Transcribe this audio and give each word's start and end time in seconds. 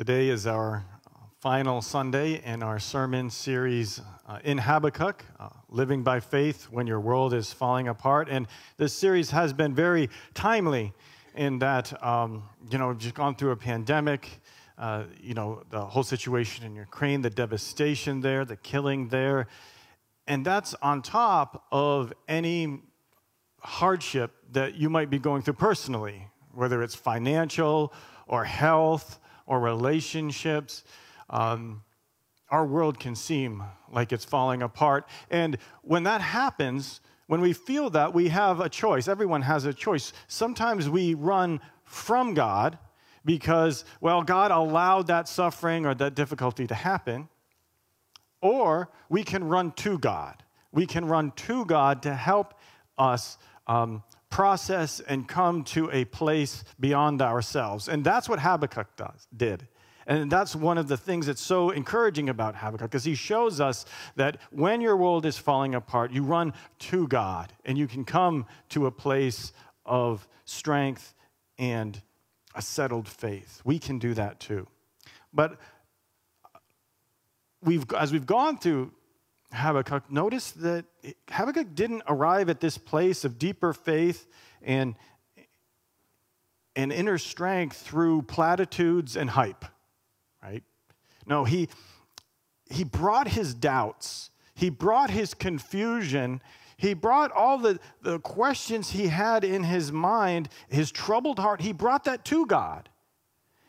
Today 0.00 0.30
is 0.30 0.46
our 0.46 0.82
final 1.40 1.82
Sunday 1.82 2.42
in 2.42 2.62
our 2.62 2.78
sermon 2.78 3.28
series 3.28 4.00
uh, 4.26 4.38
in 4.44 4.56
Habakkuk, 4.56 5.22
uh, 5.38 5.50
Living 5.68 6.02
by 6.02 6.20
Faith 6.20 6.68
When 6.70 6.86
Your 6.86 7.00
World 7.00 7.34
is 7.34 7.52
Falling 7.52 7.86
Apart. 7.86 8.30
And 8.30 8.46
this 8.78 8.94
series 8.94 9.30
has 9.32 9.52
been 9.52 9.74
very 9.74 10.08
timely 10.32 10.94
in 11.34 11.58
that, 11.58 12.02
um, 12.02 12.44
you 12.70 12.78
know, 12.78 12.88
we've 12.88 12.96
just 12.96 13.14
gone 13.14 13.34
through 13.34 13.50
a 13.50 13.56
pandemic, 13.56 14.40
uh, 14.78 15.04
you 15.20 15.34
know, 15.34 15.64
the 15.68 15.84
whole 15.84 16.02
situation 16.02 16.64
in 16.64 16.74
Ukraine, 16.74 17.20
the 17.20 17.28
devastation 17.28 18.22
there, 18.22 18.46
the 18.46 18.56
killing 18.56 19.08
there. 19.08 19.48
And 20.26 20.46
that's 20.46 20.74
on 20.80 21.02
top 21.02 21.66
of 21.70 22.14
any 22.26 22.80
hardship 23.58 24.30
that 24.52 24.76
you 24.76 24.88
might 24.88 25.10
be 25.10 25.18
going 25.18 25.42
through 25.42 25.60
personally, 25.60 26.26
whether 26.54 26.82
it's 26.82 26.94
financial 26.94 27.92
or 28.26 28.44
health 28.44 29.19
or 29.50 29.58
relationships 29.58 30.84
um, 31.28 31.82
our 32.50 32.64
world 32.64 33.00
can 33.00 33.16
seem 33.16 33.64
like 33.90 34.12
it's 34.12 34.24
falling 34.24 34.62
apart. 34.62 35.08
And 35.28 35.58
when 35.82 36.04
that 36.04 36.20
happens, 36.20 37.00
when 37.26 37.40
we 37.40 37.52
feel 37.52 37.90
that, 37.90 38.14
we 38.14 38.28
have 38.28 38.60
a 38.60 38.68
choice. 38.68 39.08
Everyone 39.08 39.42
has 39.42 39.64
a 39.64 39.74
choice. 39.74 40.12
Sometimes 40.28 40.88
we 40.88 41.14
run 41.14 41.60
from 41.84 42.32
God 42.32 42.78
because, 43.24 43.84
well, 44.00 44.22
God 44.22 44.52
allowed 44.52 45.08
that 45.08 45.26
suffering 45.26 45.84
or 45.84 45.94
that 45.96 46.14
difficulty 46.14 46.68
to 46.68 46.74
happen. 46.74 47.28
Or 48.40 48.88
we 49.08 49.24
can 49.24 49.42
run 49.42 49.72
to 49.72 49.98
God. 49.98 50.44
We 50.70 50.86
can 50.86 51.06
run 51.06 51.32
to 51.32 51.64
God 51.64 52.02
to 52.02 52.14
help 52.14 52.54
us 52.96 53.36
um, 53.66 54.04
process 54.30 55.00
and 55.00 55.28
come 55.28 55.64
to 55.64 55.90
a 55.90 56.04
place 56.06 56.64
beyond 56.78 57.20
ourselves. 57.20 57.88
And 57.88 58.04
that's 58.04 58.28
what 58.28 58.38
Habakkuk 58.38 58.96
does, 58.96 59.26
did. 59.36 59.66
And 60.06 60.30
that's 60.32 60.56
one 60.56 60.78
of 60.78 60.88
the 60.88 60.96
things 60.96 61.26
that's 61.26 61.42
so 61.42 61.70
encouraging 61.70 62.28
about 62.28 62.56
Habakkuk, 62.56 62.90
because 62.90 63.04
he 63.04 63.14
shows 63.14 63.60
us 63.60 63.84
that 64.16 64.38
when 64.50 64.80
your 64.80 64.96
world 64.96 65.26
is 65.26 65.36
falling 65.36 65.74
apart, 65.74 66.10
you 66.10 66.22
run 66.22 66.52
to 66.78 67.06
God 67.06 67.52
and 67.64 67.76
you 67.76 67.86
can 67.86 68.04
come 68.04 68.46
to 68.70 68.86
a 68.86 68.90
place 68.90 69.52
of 69.84 70.26
strength 70.44 71.14
and 71.58 72.00
a 72.54 72.62
settled 72.62 73.06
faith. 73.06 73.60
We 73.64 73.78
can 73.78 73.98
do 73.98 74.14
that 74.14 74.40
too. 74.40 74.66
But 75.32 75.58
we've, 77.62 77.84
as 77.92 78.10
we've 78.10 78.26
gone 78.26 78.58
through 78.58 78.92
Habakkuk, 79.52 80.10
notice 80.10 80.52
that 80.52 80.84
Habakkuk 81.30 81.74
didn't 81.74 82.02
arrive 82.06 82.48
at 82.48 82.60
this 82.60 82.78
place 82.78 83.24
of 83.24 83.38
deeper 83.38 83.72
faith 83.72 84.28
and, 84.62 84.94
and 86.76 86.92
inner 86.92 87.18
strength 87.18 87.76
through 87.76 88.22
platitudes 88.22 89.16
and 89.16 89.30
hype 89.30 89.64
right? 90.42 90.62
No, 91.26 91.44
he, 91.44 91.68
he 92.70 92.84
brought 92.84 93.28
his 93.28 93.54
doubts, 93.54 94.30
he 94.54 94.70
brought 94.70 95.10
his 95.10 95.34
confusion, 95.34 96.40
he 96.76 96.94
brought 96.94 97.30
all 97.32 97.58
the, 97.58 97.78
the 98.02 98.18
questions 98.20 98.90
he 98.90 99.08
had 99.08 99.44
in 99.44 99.64
his 99.64 99.92
mind, 99.92 100.48
his 100.68 100.90
troubled 100.90 101.38
heart, 101.38 101.60
he 101.60 101.72
brought 101.72 102.04
that 102.04 102.24
to 102.26 102.46
God. 102.46 102.88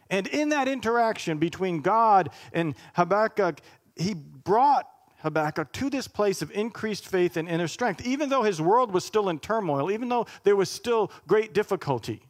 And 0.09 0.28
in 0.28 0.50
that 0.50 0.68
interaction 0.68 1.38
between 1.38 1.82
God 1.82 2.30
and 2.52 2.76
Habakkuk, 2.96 3.62
he 3.96 4.14
brought 4.14 4.86
Habakkuk 5.23 5.72
to 5.73 5.89
this 5.89 6.08
place 6.08 6.41
of 6.41 6.52
increased 6.52 7.08
faith 7.08 7.38
and 7.38 7.47
inner 7.47 7.67
strength, 7.67 8.05
even 8.05 8.30
though 8.30 8.44
his 8.44 8.61
world 8.61 8.91
was 8.91 9.05
still 9.05 9.30
in 9.30 9.39
turmoil, 9.39 9.91
even 9.91 10.09
though 10.09 10.25
there 10.44 10.55
was 10.55 10.69
still 10.69 11.11
great 11.28 11.53
difficulty. 11.53 12.22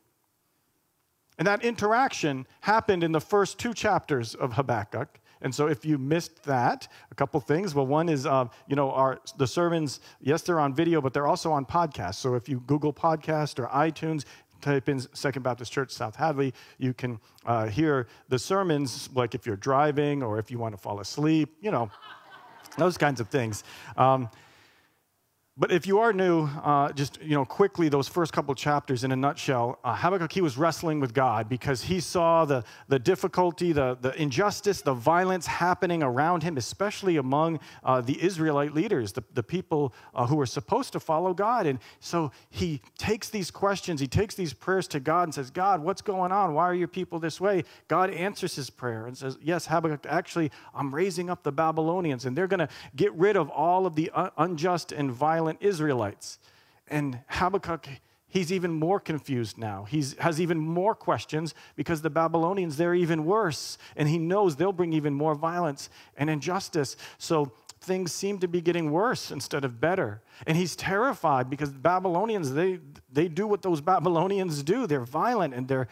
And 1.38 1.48
that 1.48 1.64
interaction 1.64 2.46
happened 2.62 3.04
in 3.04 3.12
the 3.12 3.22
first 3.22 3.58
two 3.58 3.74
chapters 3.74 4.36
of 4.36 4.54
Habakkuk. 4.54 5.20
And 5.44 5.56
so, 5.56 5.66
if 5.68 5.84
you 5.84 5.98
missed 5.98 6.44
that, 6.44 6.88
a 7.10 7.16
couple 7.16 7.40
things. 7.40 7.74
Well, 7.74 7.88
one 7.88 8.10
is, 8.10 8.28
uh, 8.28 8.46
you 8.68 8.76
know, 8.76 8.92
our 8.92 9.20
the 9.40 9.48
sermons. 9.48 10.00
Yes, 10.20 10.44
they're 10.44 10.60
on 10.60 10.76
video, 10.76 11.02
but 11.02 11.14
they're 11.14 11.26
also 11.26 11.52
on 11.52 11.66
podcast. 11.66 12.16
So, 12.16 12.36
if 12.36 12.48
you 12.48 12.60
Google 12.68 12.94
podcast 12.94 13.58
or 13.58 13.66
iTunes, 13.70 14.26
type 14.62 14.88
in 14.88 15.00
Second 15.16 15.42
Baptist 15.42 15.72
Church 15.72 15.92
South 15.92 16.16
Hadley, 16.16 16.54
you 16.78 16.94
can 16.94 17.20
uh, 17.46 17.68
hear 17.68 18.08
the 18.30 18.40
sermons. 18.40 19.10
Like 19.14 19.36
if 19.36 19.46
you're 19.46 19.58
driving 19.58 20.24
or 20.24 20.40
if 20.40 20.52
you 20.52 20.60
want 20.60 20.74
to 20.76 20.78
fall 20.78 21.00
asleep, 21.00 21.50
you 21.62 21.72
know, 21.72 21.90
those 22.78 22.98
kinds 22.98 23.20
of 23.20 23.28
things. 23.30 23.64
Um, 23.98 24.30
but 25.58 25.70
if 25.70 25.86
you 25.86 26.00
are 26.00 26.14
new, 26.14 26.46
uh, 26.64 26.94
just 26.94 27.22
you 27.22 27.36
know, 27.36 27.44
quickly 27.44 27.90
those 27.90 28.08
first 28.08 28.32
couple 28.32 28.56
chapters 28.56 29.04
in 29.04 29.12
a 29.12 29.18
nutshell, 29.18 29.80
uh, 29.84 29.94
Habakkuk 29.94 30.32
he 30.32 30.40
was 30.40 30.58
wrestling 30.58 31.02
with 31.02 31.14
God 31.14 31.50
because 31.50 31.84
he 31.84 32.00
saw 32.00 32.46
the 32.46 32.64
the 32.88 32.98
difficulty, 32.98 33.74
the 33.74 33.98
the 34.00 34.20
injustice, 34.20 34.82
the 34.82 34.94
violence 34.94 35.46
happening 35.46 36.04
around 36.04 36.42
him, 36.42 36.56
especially 36.56 37.18
among 37.18 37.60
uh, 37.84 38.00
the 38.00 38.24
Israelite 38.24 38.74
leaders, 38.74 39.12
the 39.12 39.24
the 39.34 39.44
people 39.44 39.94
uh, 40.16 40.26
who 40.26 40.38
were 40.38 40.46
supposed 40.46 40.94
to 40.94 41.02
follow 41.02 41.34
God. 41.34 41.66
And 41.66 41.80
so 42.00 42.32
he 42.50 42.82
takes 42.98 43.30
these 43.30 43.52
questions, 43.52 44.00
he 44.00 44.08
takes 44.08 44.36
these 44.36 44.54
prayers 44.54 44.88
to 44.88 45.02
God 45.02 45.24
and 45.24 45.34
says, 45.34 45.52
God, 45.52 45.84
what's 45.84 46.02
going 46.02 46.32
on? 46.32 46.54
Why 46.54 46.64
are 46.64 46.74
your 46.74 46.88
people 46.88 47.20
this 47.20 47.42
way? 47.42 47.66
God 47.90 48.10
answers 48.12 48.56
his 48.56 48.70
prayer 48.70 49.06
and 49.06 49.18
says, 49.18 49.38
Yes, 49.42 49.66
Habakkuk, 49.66 50.06
actually, 50.08 50.50
I'm 50.74 50.96
raising 50.96 51.30
up 51.30 51.44
the 51.44 51.52
Babylonians, 51.52 52.24
and 52.24 52.38
they're 52.38 52.48
going 52.48 52.60
to 52.62 52.70
get 52.96 53.14
rid 53.16 53.36
of 53.36 53.50
all 53.50 53.86
of 53.86 53.96
the 53.96 54.10
unjust 54.38 54.94
and 54.94 55.12
violent 55.12 55.41
violent 55.42 55.58
Israelites. 55.62 56.38
And 56.88 57.20
Habakkuk, 57.28 57.88
he's 58.28 58.52
even 58.52 58.72
more 58.72 59.00
confused 59.00 59.58
now. 59.58 59.86
He 59.86 60.04
has 60.20 60.40
even 60.40 60.60
more 60.60 60.94
questions 60.94 61.56
because 61.76 62.04
the 62.04 62.12
Babylonians, 62.12 62.78
they're 62.78 62.94
even 62.94 63.26
worse. 63.26 63.80
And 63.96 64.08
he 64.08 64.20
knows 64.20 64.56
they'll 64.56 64.72
bring 64.72 64.94
even 64.94 65.16
more 65.16 65.34
violence 65.34 65.90
and 66.16 66.30
injustice. 66.30 66.96
So 67.18 67.54
things 67.80 68.12
seem 68.12 68.38
to 68.40 68.48
be 68.48 68.62
getting 68.62 68.92
worse 68.92 69.32
instead 69.32 69.66
of 69.66 69.82
better. 69.82 70.22
And 70.46 70.56
he's 70.56 70.76
terrified 70.76 71.50
because 71.50 71.72
Babylonians, 71.72 72.54
they, 72.54 72.80
they 73.12 73.28
do 73.28 73.48
what 73.48 73.64
those 73.64 73.82
Babylonians 73.94 74.62
do. 74.62 74.86
They're 74.86 75.06
violent 75.06 75.56
and 75.56 75.68
they're, 75.68 75.88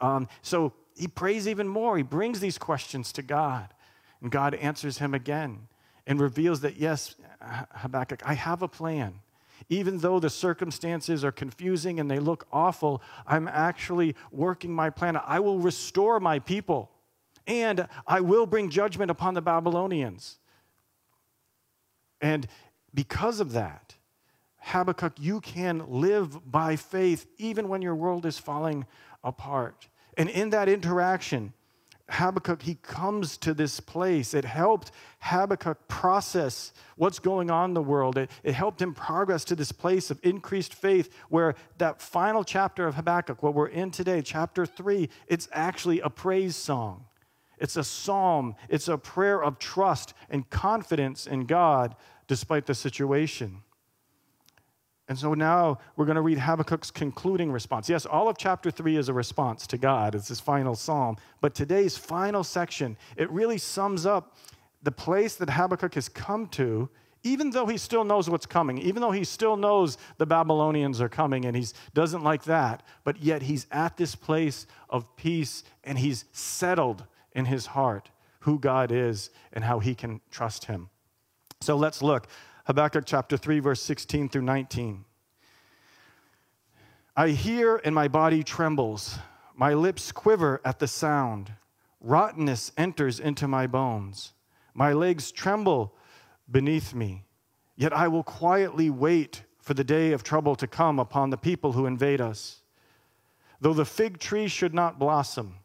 um, 0.00 0.28
so 0.40 0.72
he 0.96 1.08
prays 1.08 1.46
even 1.46 1.68
more. 1.68 1.98
He 1.98 2.02
brings 2.02 2.40
these 2.40 2.56
questions 2.56 3.12
to 3.12 3.22
God. 3.22 3.74
And 4.22 4.30
God 4.30 4.54
answers 4.54 4.96
him 4.96 5.12
again 5.12 5.68
and 6.06 6.18
reveals 6.18 6.62
that, 6.62 6.76
yes, 6.76 7.14
Habakkuk, 7.40 8.22
I 8.24 8.34
have 8.34 8.62
a 8.62 8.68
plan. 8.68 9.20
Even 9.68 9.98
though 9.98 10.20
the 10.20 10.30
circumstances 10.30 11.24
are 11.24 11.32
confusing 11.32 11.98
and 11.98 12.10
they 12.10 12.20
look 12.20 12.46
awful, 12.52 13.02
I'm 13.26 13.48
actually 13.48 14.14
working 14.30 14.72
my 14.72 14.90
plan. 14.90 15.16
I 15.16 15.40
will 15.40 15.58
restore 15.58 16.20
my 16.20 16.38
people 16.38 16.90
and 17.46 17.88
I 18.06 18.20
will 18.20 18.46
bring 18.46 18.70
judgment 18.70 19.10
upon 19.10 19.34
the 19.34 19.42
Babylonians. 19.42 20.38
And 22.20 22.46
because 22.94 23.40
of 23.40 23.52
that, 23.52 23.96
Habakkuk, 24.58 25.14
you 25.18 25.40
can 25.40 25.84
live 25.88 26.50
by 26.50 26.76
faith 26.76 27.26
even 27.38 27.68
when 27.68 27.82
your 27.82 27.94
world 27.94 28.26
is 28.26 28.38
falling 28.38 28.86
apart. 29.24 29.88
And 30.16 30.28
in 30.28 30.50
that 30.50 30.68
interaction, 30.68 31.52
Habakkuk, 32.10 32.62
he 32.62 32.76
comes 32.76 33.36
to 33.38 33.52
this 33.52 33.80
place. 33.80 34.32
It 34.32 34.44
helped 34.44 34.92
Habakkuk 35.20 35.88
process 35.88 36.72
what's 36.96 37.18
going 37.18 37.50
on 37.50 37.70
in 37.70 37.74
the 37.74 37.82
world. 37.82 38.16
It, 38.16 38.30
it 38.42 38.54
helped 38.54 38.80
him 38.80 38.94
progress 38.94 39.44
to 39.44 39.54
this 39.54 39.72
place 39.72 40.10
of 40.10 40.18
increased 40.22 40.74
faith 40.74 41.14
where 41.28 41.54
that 41.76 42.00
final 42.00 42.44
chapter 42.44 42.86
of 42.86 42.94
Habakkuk, 42.94 43.42
what 43.42 43.54
we're 43.54 43.68
in 43.68 43.90
today, 43.90 44.22
chapter 44.22 44.64
three, 44.64 45.10
it's 45.26 45.48
actually 45.52 46.00
a 46.00 46.08
praise 46.08 46.56
song. 46.56 47.04
It's 47.58 47.76
a 47.76 47.84
psalm. 47.84 48.54
It's 48.68 48.88
a 48.88 48.96
prayer 48.96 49.42
of 49.42 49.58
trust 49.58 50.14
and 50.30 50.48
confidence 50.48 51.26
in 51.26 51.44
God 51.44 51.94
despite 52.26 52.66
the 52.66 52.74
situation. 52.74 53.62
And 55.08 55.18
so 55.18 55.32
now 55.32 55.78
we're 55.96 56.04
going 56.04 56.16
to 56.16 56.22
read 56.22 56.38
Habakkuk's 56.38 56.90
concluding 56.90 57.50
response. 57.50 57.88
Yes, 57.88 58.04
all 58.04 58.28
of 58.28 58.36
chapter 58.36 58.70
3 58.70 58.96
is 58.96 59.08
a 59.08 59.14
response 59.14 59.66
to 59.68 59.78
God. 59.78 60.14
It's 60.14 60.28
his 60.28 60.38
final 60.38 60.74
psalm. 60.74 61.16
But 61.40 61.54
today's 61.54 61.96
final 61.96 62.44
section, 62.44 62.96
it 63.16 63.30
really 63.30 63.56
sums 63.56 64.04
up 64.04 64.36
the 64.82 64.92
place 64.92 65.36
that 65.36 65.50
Habakkuk 65.50 65.94
has 65.94 66.08
come 66.10 66.46
to, 66.48 66.90
even 67.22 67.50
though 67.50 67.66
he 67.66 67.78
still 67.78 68.04
knows 68.04 68.28
what's 68.28 68.46
coming, 68.46 68.78
even 68.78 69.00
though 69.00 69.10
he 69.10 69.24
still 69.24 69.56
knows 69.56 69.96
the 70.18 70.26
Babylonians 70.26 71.00
are 71.00 71.08
coming 71.08 71.46
and 71.46 71.56
he 71.56 71.66
doesn't 71.94 72.22
like 72.22 72.44
that, 72.44 72.82
but 73.02 73.22
yet 73.22 73.42
he's 73.42 73.66
at 73.72 73.96
this 73.96 74.14
place 74.14 74.66
of 74.90 75.16
peace 75.16 75.64
and 75.84 75.98
he's 75.98 76.26
settled 76.32 77.04
in 77.32 77.46
his 77.46 77.66
heart 77.66 78.10
who 78.40 78.58
God 78.58 78.92
is 78.92 79.30
and 79.52 79.64
how 79.64 79.78
he 79.78 79.94
can 79.94 80.20
trust 80.30 80.66
him. 80.66 80.90
So 81.60 81.76
let's 81.76 82.02
look. 82.02 82.28
Habakkuk 82.68 83.04
chapter 83.06 83.38
3, 83.38 83.60
verse 83.60 83.80
16 83.80 84.28
through 84.28 84.42
19. 84.42 85.06
I 87.16 87.28
hear 87.30 87.80
and 87.82 87.94
my 87.94 88.08
body 88.08 88.44
trembles. 88.44 89.18
My 89.56 89.72
lips 89.72 90.12
quiver 90.12 90.60
at 90.66 90.78
the 90.78 90.86
sound. 90.86 91.50
Rottenness 92.02 92.72
enters 92.76 93.20
into 93.20 93.48
my 93.48 93.66
bones. 93.66 94.34
My 94.74 94.92
legs 94.92 95.32
tremble 95.32 95.94
beneath 96.50 96.92
me. 96.92 97.24
Yet 97.74 97.94
I 97.94 98.06
will 98.06 98.22
quietly 98.22 98.90
wait 98.90 99.44
for 99.62 99.72
the 99.72 99.82
day 99.82 100.12
of 100.12 100.22
trouble 100.22 100.54
to 100.56 100.66
come 100.66 100.98
upon 100.98 101.30
the 101.30 101.38
people 101.38 101.72
who 101.72 101.86
invade 101.86 102.20
us. 102.20 102.60
Though 103.62 103.72
the 103.72 103.86
fig 103.86 104.18
tree 104.18 104.46
should 104.46 104.74
not 104.74 104.98
blossom, 104.98 105.60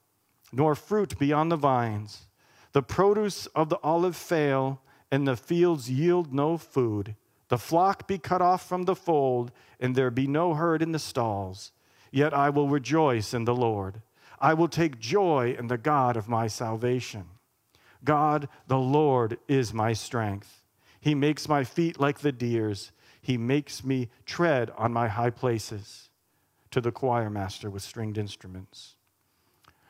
nor 0.54 0.74
fruit 0.74 1.20
beyond 1.20 1.52
the 1.52 1.58
vines. 1.58 2.28
The 2.72 2.82
produce 2.82 3.46
of 3.48 3.68
the 3.68 3.80
olive 3.84 4.16
fail, 4.16 4.80
and 5.14 5.28
the 5.28 5.38
fields 5.38 5.92
yield 5.92 6.34
no 6.34 6.58
food. 6.58 7.16
The 7.50 7.60
flock 7.60 8.08
be 8.08 8.18
cut 8.18 8.42
off 8.42 8.68
from 8.68 8.86
the 8.86 8.96
fold, 8.96 9.52
and 9.80 9.94
there 9.94 10.10
be 10.10 10.26
no 10.26 10.56
herd 10.56 10.82
in 10.82 10.92
the 10.92 10.98
stalls. 10.98 11.72
Yet 12.12 12.34
I 12.34 12.50
will 12.50 12.68
rejoice 12.68 13.32
in 13.32 13.46
the 13.46 13.54
Lord. 13.54 14.02
I 14.40 14.56
will 14.56 14.68
take 14.68 14.98
joy 14.98 15.56
in 15.56 15.68
the 15.68 15.78
God 15.78 16.18
of 16.18 16.28
my 16.28 16.48
salvation. 16.48 17.26
God, 18.04 18.50
the 18.66 18.80
Lord, 18.80 19.38
is 19.48 19.72
my 19.72 19.94
strength. 19.94 20.64
He 21.00 21.14
makes 21.14 21.48
my 21.48 21.64
feet 21.64 22.00
like 22.00 22.22
the 22.22 22.32
deer's. 22.32 22.92
He 23.22 23.38
makes 23.38 23.84
me 23.84 24.10
tread 24.26 24.72
on 24.80 24.92
my 24.92 25.10
high 25.10 25.30
places. 25.30 26.10
To 26.72 26.82
the 26.82 26.92
choir 26.92 27.30
master 27.30 27.70
with 27.70 27.84
stringed 27.84 28.18
instruments. 28.18 28.96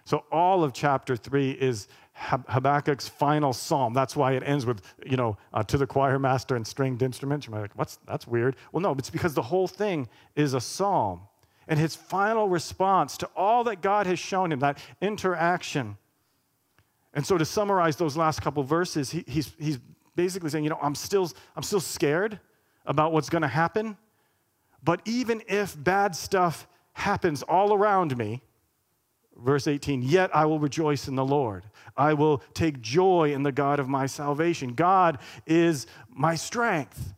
So 0.03 0.25
all 0.33 0.65
of 0.65 0.73
chapter 0.73 1.15
three 1.15 1.51
is 1.51 1.87
Habakkuk's 2.15 3.07
final 3.07 3.53
psalm. 3.53 3.93
That's 3.93 4.15
why 4.15 4.33
it 4.33 4.43
ends 4.45 4.65
with, 4.65 4.81
you 5.05 5.17
know, 5.17 5.37
uh, 5.53 5.63
to 5.63 5.77
the 5.77 5.87
choir 5.87 6.19
master 6.19 6.55
and 6.55 6.65
stringed 6.65 7.01
instruments. 7.01 7.47
You're 7.47 7.59
like, 7.59 7.71
what's 7.75 7.97
that's 8.07 8.27
weird? 8.27 8.55
Well, 8.71 8.81
no, 8.81 8.93
it's 8.93 9.09
because 9.09 9.33
the 9.33 9.41
whole 9.41 9.67
thing 9.67 10.07
is 10.35 10.53
a 10.53 10.61
psalm. 10.61 11.21
And 11.67 11.79
his 11.79 11.95
final 11.95 12.49
response 12.49 13.17
to 13.17 13.29
all 13.35 13.63
that 13.65 13.81
God 13.81 14.05
has 14.05 14.19
shown 14.19 14.51
him, 14.51 14.59
that 14.59 14.77
interaction. 15.01 15.97
And 17.13 17.25
so 17.25 17.37
to 17.37 17.45
summarize 17.45 17.95
those 17.95 18.17
last 18.17 18.41
couple 18.41 18.63
verses, 18.63 19.11
he, 19.11 19.23
he's, 19.27 19.53
he's 19.57 19.79
basically 20.15 20.49
saying, 20.49 20.63
you 20.63 20.69
know, 20.69 20.79
I'm 20.81 20.95
still, 20.95 21.31
I'm 21.55 21.63
still 21.63 21.79
scared 21.79 22.39
about 22.85 23.13
what's 23.13 23.29
going 23.29 23.43
to 23.43 23.47
happen. 23.47 23.97
But 24.83 25.01
even 25.05 25.41
if 25.47 25.81
bad 25.81 26.15
stuff 26.15 26.67
happens 26.93 27.43
all 27.43 27.73
around 27.73 28.17
me, 28.17 28.41
Verse 29.35 29.67
18, 29.67 30.03
yet 30.03 30.35
I 30.35 30.45
will 30.45 30.59
rejoice 30.59 31.07
in 31.07 31.15
the 31.15 31.25
Lord. 31.25 31.63
I 31.97 32.13
will 32.13 32.43
take 32.53 32.81
joy 32.81 33.33
in 33.33 33.43
the 33.43 33.51
God 33.51 33.79
of 33.79 33.89
my 33.89 34.05
salvation. 34.05 34.73
God 34.73 35.17
is 35.45 35.87
my 36.09 36.35
strength. 36.35 37.13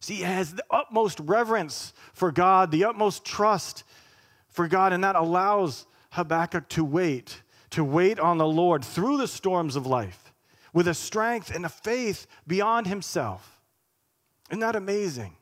See, 0.00 0.16
he 0.16 0.22
has 0.22 0.54
the 0.54 0.64
utmost 0.70 1.20
reverence 1.20 1.92
for 2.12 2.32
God, 2.32 2.70
the 2.70 2.84
utmost 2.84 3.24
trust 3.24 3.84
for 4.48 4.68
God, 4.68 4.92
and 4.92 5.04
that 5.04 5.16
allows 5.16 5.86
Habakkuk 6.10 6.68
to 6.70 6.84
wait, 6.84 7.42
to 7.70 7.84
wait 7.84 8.18
on 8.18 8.38
the 8.38 8.46
Lord 8.46 8.84
through 8.84 9.18
the 9.18 9.28
storms 9.28 9.76
of 9.76 9.86
life 9.86 10.32
with 10.72 10.88
a 10.88 10.94
strength 10.94 11.54
and 11.54 11.64
a 11.66 11.68
faith 11.68 12.26
beyond 12.46 12.86
himself. 12.86 13.62
Isn't 14.50 14.60
that 14.60 14.76
amazing? 14.76 15.36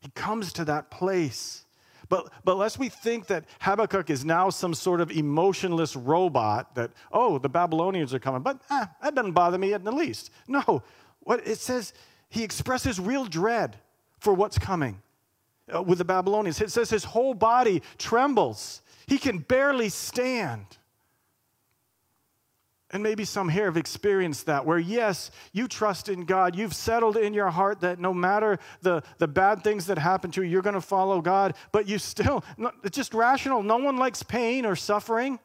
He 0.00 0.10
comes 0.10 0.52
to 0.54 0.64
that 0.66 0.90
place 0.90 1.65
but, 2.08 2.32
but 2.44 2.56
lest 2.56 2.78
we 2.78 2.88
think 2.88 3.26
that 3.26 3.44
Habakkuk 3.60 4.10
is 4.10 4.24
now 4.24 4.50
some 4.50 4.74
sort 4.74 5.00
of 5.00 5.10
emotionless 5.10 5.96
robot 5.96 6.74
that, 6.74 6.90
oh, 7.12 7.38
the 7.38 7.48
Babylonians 7.48 8.14
are 8.14 8.18
coming, 8.18 8.42
but 8.42 8.60
eh, 8.70 8.86
that 9.02 9.14
doesn't 9.14 9.32
bother 9.32 9.58
me 9.58 9.72
in 9.72 9.84
the 9.84 9.92
least. 9.92 10.30
No, 10.46 10.82
what 11.20 11.46
it 11.46 11.58
says, 11.58 11.92
he 12.28 12.42
expresses 12.42 13.00
real 13.00 13.24
dread 13.24 13.76
for 14.18 14.32
what's 14.32 14.58
coming 14.58 15.02
uh, 15.74 15.82
with 15.82 15.98
the 15.98 16.04
Babylonians. 16.04 16.60
It 16.60 16.70
says 16.70 16.90
his 16.90 17.04
whole 17.04 17.34
body 17.34 17.82
trembles, 17.98 18.82
he 19.06 19.18
can 19.18 19.38
barely 19.38 19.88
stand. 19.88 20.66
And 22.92 23.02
maybe 23.02 23.24
some 23.24 23.48
here 23.48 23.64
have 23.64 23.76
experienced 23.76 24.46
that, 24.46 24.64
where 24.64 24.78
yes, 24.78 25.32
you 25.52 25.66
trust 25.66 26.08
in 26.08 26.24
God. 26.24 26.54
You've 26.54 26.74
settled 26.74 27.16
in 27.16 27.34
your 27.34 27.50
heart 27.50 27.80
that 27.80 27.98
no 27.98 28.14
matter 28.14 28.60
the, 28.80 29.02
the 29.18 29.26
bad 29.26 29.64
things 29.64 29.86
that 29.86 29.98
happen 29.98 30.30
to 30.32 30.42
you, 30.42 30.48
you're 30.48 30.62
going 30.62 30.74
to 30.74 30.80
follow 30.80 31.20
God, 31.20 31.54
but 31.72 31.88
you 31.88 31.98
still, 31.98 32.44
it's 32.84 32.96
just 32.96 33.12
rational. 33.12 33.62
No 33.64 33.78
one 33.78 33.96
likes 33.96 34.22
pain 34.22 34.64
or 34.64 34.76
suffering. 34.76 35.40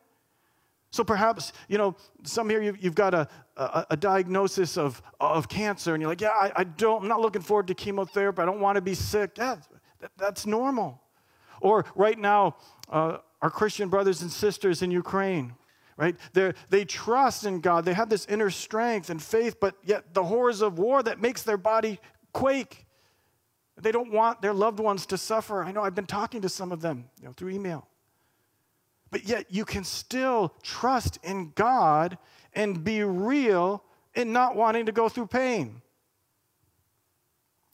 So 0.91 1.03
perhaps, 1.03 1.53
you 1.67 1.77
know, 1.77 1.95
some 2.23 2.49
here 2.49 2.61
you've, 2.61 2.83
you've 2.83 2.95
got 2.95 3.13
a, 3.13 3.27
a, 3.57 3.87
a, 3.91 3.97
diagnosis 3.97 4.77
of, 4.77 5.01
of 5.21 5.47
cancer, 5.47 5.93
and 5.93 6.01
you're 6.01 6.09
like, 6.09 6.19
yeah, 6.19 6.29
I, 6.29 6.51
I, 6.57 6.63
don't, 6.65 7.03
I'm 7.03 7.07
not 7.07 7.21
looking 7.21 7.41
forward 7.41 7.67
to 7.67 7.73
chemotherapy. 7.73 8.41
I 8.41 8.45
don't 8.45 8.59
want 8.59 8.75
to 8.75 8.81
be 8.81 8.93
sick. 8.93 9.31
Yeah, 9.37 9.55
that, 10.01 10.11
that's 10.17 10.45
normal. 10.45 11.01
Or 11.61 11.85
right 11.95 12.19
now, 12.19 12.57
uh, 12.89 13.19
our 13.41 13.49
Christian 13.49 13.87
brothers 13.87 14.21
and 14.21 14.29
sisters 14.29 14.81
in 14.81 14.91
Ukraine, 14.91 15.53
right? 15.97 16.15
they 16.33 16.53
they 16.69 16.85
trust 16.85 17.45
in 17.45 17.59
God. 17.59 17.85
They 17.85 17.93
have 17.93 18.09
this 18.09 18.25
inner 18.25 18.49
strength 18.49 19.09
and 19.09 19.21
faith, 19.21 19.59
but 19.59 19.75
yet 19.83 20.13
the 20.13 20.23
horrors 20.23 20.61
of 20.61 20.79
war 20.79 21.03
that 21.03 21.21
makes 21.21 21.43
their 21.43 21.57
body 21.57 21.99
quake. 22.33 22.85
They 23.81 23.91
don't 23.91 24.11
want 24.11 24.41
their 24.41 24.53
loved 24.53 24.79
ones 24.79 25.05
to 25.07 25.17
suffer. 25.17 25.63
I 25.63 25.71
know 25.71 25.81
I've 25.81 25.95
been 25.95 26.05
talking 26.05 26.41
to 26.41 26.49
some 26.49 26.71
of 26.71 26.81
them 26.81 27.05
you 27.19 27.27
know, 27.27 27.33
through 27.33 27.49
email. 27.49 27.87
But 29.09 29.25
yet 29.25 29.47
you 29.49 29.65
can 29.65 29.83
still 29.83 30.53
trust 30.63 31.19
in 31.23 31.51
God 31.55 32.17
and 32.53 32.83
be 32.83 33.03
real 33.03 33.83
in 34.15 34.31
not 34.31 34.55
wanting 34.55 34.85
to 34.85 34.91
go 34.91 35.09
through 35.09 35.27
pain. 35.27 35.81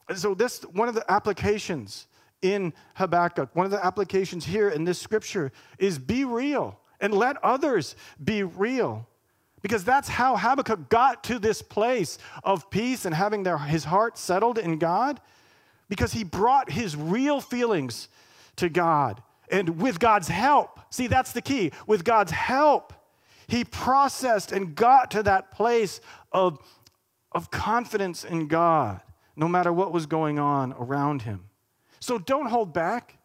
And 0.10 0.18
so 0.18 0.34
this 0.34 0.62
one 0.62 0.88
of 0.88 0.96
the 0.96 1.10
applications 1.12 2.08
in 2.42 2.74
Habakkuk, 2.96 3.56
one 3.56 3.66
of 3.66 3.72
the 3.72 3.84
applications 3.84 4.46
here 4.46 4.70
in 4.70 4.84
this 4.84 5.00
scripture 5.00 5.52
is 5.80 6.00
be 6.00 6.24
real 6.24 6.80
and 7.00 7.14
let 7.14 7.44
others 7.44 7.96
be 8.24 8.44
real. 8.44 9.08
Because 9.62 9.84
that's 9.84 10.08
how 10.08 10.38
Habakkuk 10.38 10.90
got 10.90 11.24
to 11.26 11.40
this 11.40 11.62
place 11.62 12.18
of 12.44 12.70
peace 12.70 13.06
and 13.06 13.14
having 13.14 13.44
their, 13.44 13.58
his 13.58 13.86
heart 13.86 14.18
settled 14.18 14.58
in 14.58 14.78
God. 14.78 15.20
Because 15.90 16.14
he 16.14 16.24
brought 16.24 16.72
his 16.72 16.96
real 16.96 17.42
feelings 17.42 18.08
to 18.58 18.70
God. 18.70 19.22
And 19.50 19.82
with 19.82 20.00
God's 20.00 20.28
help, 20.28 20.80
see, 20.90 21.08
that's 21.08 21.32
the 21.32 21.42
key. 21.42 21.72
With 21.88 22.04
God's 22.04 22.32
help, 22.32 22.94
he 23.48 23.64
processed 23.64 24.52
and 24.52 24.76
got 24.76 25.12
to 25.12 25.24
that 25.24 25.52
place 25.52 26.02
of, 26.32 26.60
of 27.32 27.50
confidence 27.50 28.26
in 28.26 28.48
God, 28.48 29.02
no 29.36 29.48
matter 29.48 29.72
what 29.72 29.94
was 29.94 30.06
going 30.06 30.38
on 30.38 30.74
around 30.74 31.22
him. 31.22 31.46
So 32.00 32.18
don't 32.18 32.48
hold 32.48 32.74
back. 32.74 33.18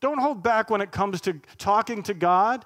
Don't 0.00 0.18
hold 0.18 0.42
back 0.42 0.70
when 0.70 0.80
it 0.80 0.92
comes 0.92 1.20
to 1.22 1.40
talking 1.58 2.02
to 2.04 2.14
God. 2.14 2.64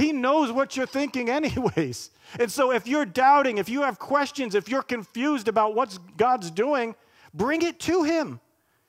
He 0.00 0.12
knows 0.12 0.50
what 0.50 0.78
you're 0.78 0.86
thinking, 0.86 1.28
anyways. 1.40 2.10
And 2.38 2.50
so, 2.50 2.72
if 2.72 2.86
you're 2.86 3.04
doubting, 3.04 3.58
if 3.58 3.68
you 3.68 3.82
have 3.82 3.98
questions, 3.98 4.54
if 4.54 4.68
you're 4.68 4.82
confused 4.82 5.46
about 5.46 5.74
what 5.74 5.98
God's 6.16 6.50
doing, 6.50 6.94
bring 7.34 7.62
it 7.62 7.78
to 7.80 8.04
Him. 8.04 8.40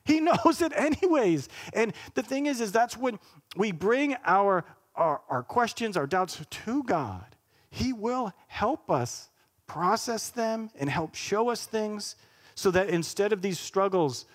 He 0.05 0.19
knows 0.29 0.61
it, 0.61 0.71
anyways. 0.73 1.49
And 1.73 1.93
the 2.13 2.23
thing 2.23 2.45
is, 2.45 2.61
is 2.61 2.71
that's 2.71 2.97
when 2.97 3.19
we 3.57 3.71
bring 3.71 4.15
our, 4.25 4.63
our, 4.95 5.21
our 5.29 5.43
questions, 5.43 5.97
our 5.97 6.07
doubts 6.07 6.41
to 6.49 6.83
God. 6.83 7.35
He 7.69 7.91
will 7.93 8.31
help 8.47 8.89
us 8.89 9.29
process 9.67 10.29
them 10.29 10.69
and 10.79 10.89
help 10.89 11.15
show 11.15 11.49
us 11.49 11.65
things 11.65 12.15
so 12.55 12.71
that 12.71 12.89
instead 12.89 13.33
of 13.33 13.41
these 13.41 13.59
struggles 13.59 14.25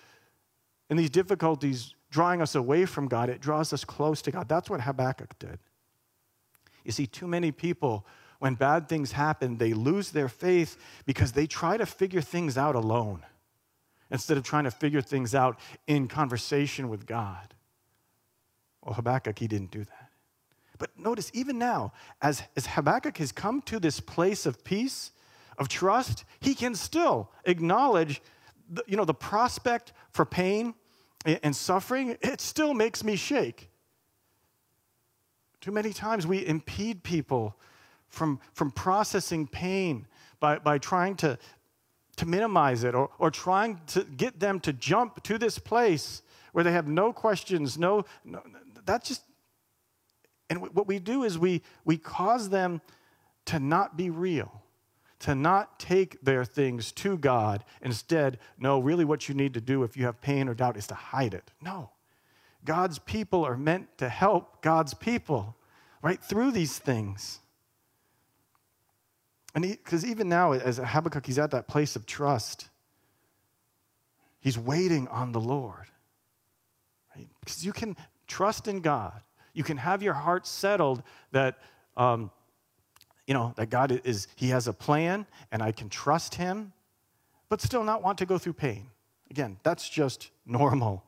and 0.89 0.97
these 0.97 1.09
difficulties 1.09 1.93
drawing 2.09 2.41
us 2.41 2.55
away 2.55 2.85
from 2.85 3.07
God, 3.07 3.29
it 3.29 3.41
draws 3.41 3.73
us 3.73 3.83
close 3.83 4.21
to 4.23 4.31
God. 4.31 4.47
That's 4.47 4.69
what 4.69 4.81
Habakkuk 4.81 5.37
did. 5.37 5.59
You 6.87 6.93
see, 6.93 7.05
too 7.05 7.27
many 7.27 7.51
people, 7.51 8.05
when 8.39 8.55
bad 8.55 8.87
things 8.87 9.11
happen, 9.11 9.57
they 9.57 9.73
lose 9.73 10.11
their 10.11 10.29
faith 10.29 10.77
because 11.05 11.33
they 11.33 11.45
try 11.45 11.75
to 11.75 11.85
figure 11.85 12.21
things 12.21 12.57
out 12.57 12.75
alone 12.75 13.25
instead 14.09 14.37
of 14.37 14.43
trying 14.43 14.63
to 14.63 14.71
figure 14.71 15.01
things 15.01 15.35
out 15.35 15.59
in 15.85 16.07
conversation 16.07 16.87
with 16.87 17.05
God. 17.05 17.53
Well, 18.81 18.93
Habakkuk, 18.93 19.37
he 19.37 19.49
didn't 19.49 19.69
do 19.69 19.83
that. 19.83 20.09
But 20.77 20.97
notice, 20.97 21.29
even 21.33 21.57
now, 21.57 21.91
as, 22.21 22.41
as 22.55 22.67
Habakkuk 22.67 23.17
has 23.17 23.33
come 23.33 23.61
to 23.63 23.81
this 23.81 23.99
place 23.99 24.45
of 24.45 24.63
peace, 24.63 25.11
of 25.57 25.67
trust, 25.67 26.23
he 26.39 26.55
can 26.55 26.73
still 26.73 27.29
acknowledge 27.43 28.21
the, 28.69 28.81
you 28.87 28.95
know, 28.95 29.03
the 29.03 29.13
prospect 29.13 29.91
for 30.11 30.23
pain 30.23 30.73
and 31.25 31.53
suffering. 31.53 32.15
It 32.21 32.39
still 32.39 32.73
makes 32.73 33.03
me 33.03 33.17
shake. 33.17 33.69
Too 35.61 35.71
many 35.71 35.93
times 35.93 36.27
we 36.27 36.45
impede 36.45 37.03
people 37.03 37.55
from, 38.07 38.39
from 38.53 38.71
processing 38.71 39.47
pain 39.47 40.07
by, 40.39 40.59
by 40.59 40.77
trying 40.77 41.15
to, 41.17 41.37
to 42.17 42.25
minimize 42.25 42.83
it 42.83 42.95
or, 42.95 43.09
or 43.19 43.31
trying 43.31 43.81
to 43.87 44.03
get 44.03 44.39
them 44.39 44.59
to 44.61 44.73
jump 44.73 45.23
to 45.23 45.37
this 45.37 45.59
place 45.59 46.21
where 46.51 46.63
they 46.63 46.71
have 46.71 46.87
no 46.87 47.13
questions, 47.13 47.77
no, 47.77 48.05
no 48.23 48.41
that's 48.85 49.07
just, 49.07 49.23
and 50.49 50.61
what 50.61 50.87
we 50.87 50.99
do 50.99 51.23
is 51.23 51.37
we, 51.37 51.61
we 51.85 51.97
cause 51.97 52.49
them 52.49 52.81
to 53.45 53.59
not 53.59 53.97
be 53.97 54.09
real, 54.09 54.63
to 55.19 55.35
not 55.35 55.79
take 55.79 56.21
their 56.21 56.45
things 56.45 56.91
to 56.93 57.17
God. 57.17 57.63
Instead, 57.81 58.39
no, 58.57 58.79
really 58.79 59.05
what 59.05 59.27
you 59.27 59.35
need 59.35 59.53
to 59.55 59.61
do 59.61 59.83
if 59.83 59.97
you 59.97 60.05
have 60.05 60.21
pain 60.21 60.47
or 60.47 60.53
doubt 60.53 60.77
is 60.77 60.87
to 60.87 60.95
hide 60.95 61.33
it. 61.33 61.51
No. 61.61 61.89
God's 62.65 62.99
people 62.99 63.45
are 63.45 63.57
meant 63.57 63.97
to 63.97 64.09
help 64.09 64.61
God's 64.61 64.93
people 64.93 65.55
right 66.01 66.21
through 66.21 66.51
these 66.51 66.77
things. 66.77 67.39
And 69.55 69.63
because 69.63 70.05
even 70.05 70.29
now, 70.29 70.51
as 70.53 70.77
Habakkuk, 70.77 71.25
he's 71.25 71.39
at 71.39 71.51
that 71.51 71.67
place 71.67 71.95
of 71.95 72.05
trust. 72.05 72.69
He's 74.39 74.57
waiting 74.57 75.07
on 75.07 75.31
the 75.31 75.39
Lord. 75.39 75.87
Right? 77.15 77.27
Because 77.39 77.65
you 77.65 77.73
can 77.73 77.95
trust 78.27 78.67
in 78.67 78.81
God. 78.81 79.21
You 79.53 79.63
can 79.63 79.77
have 79.77 80.03
your 80.03 80.13
heart 80.13 80.45
settled 80.45 81.01
that 81.31 81.57
um, 81.95 82.29
you 83.27 83.33
know, 83.33 83.53
that 83.57 83.69
God 83.69 84.01
is, 84.05 84.27
He 84.35 84.49
has 84.49 84.67
a 84.67 84.73
plan 84.73 85.27
and 85.51 85.61
I 85.61 85.73
can 85.73 85.89
trust 85.89 86.35
Him, 86.35 86.71
but 87.49 87.61
still 87.61 87.83
not 87.83 88.01
want 88.01 88.17
to 88.19 88.25
go 88.25 88.37
through 88.37 88.53
pain. 88.53 88.87
Again, 89.29 89.57
that's 89.63 89.87
just 89.87 90.31
normal. 90.45 91.03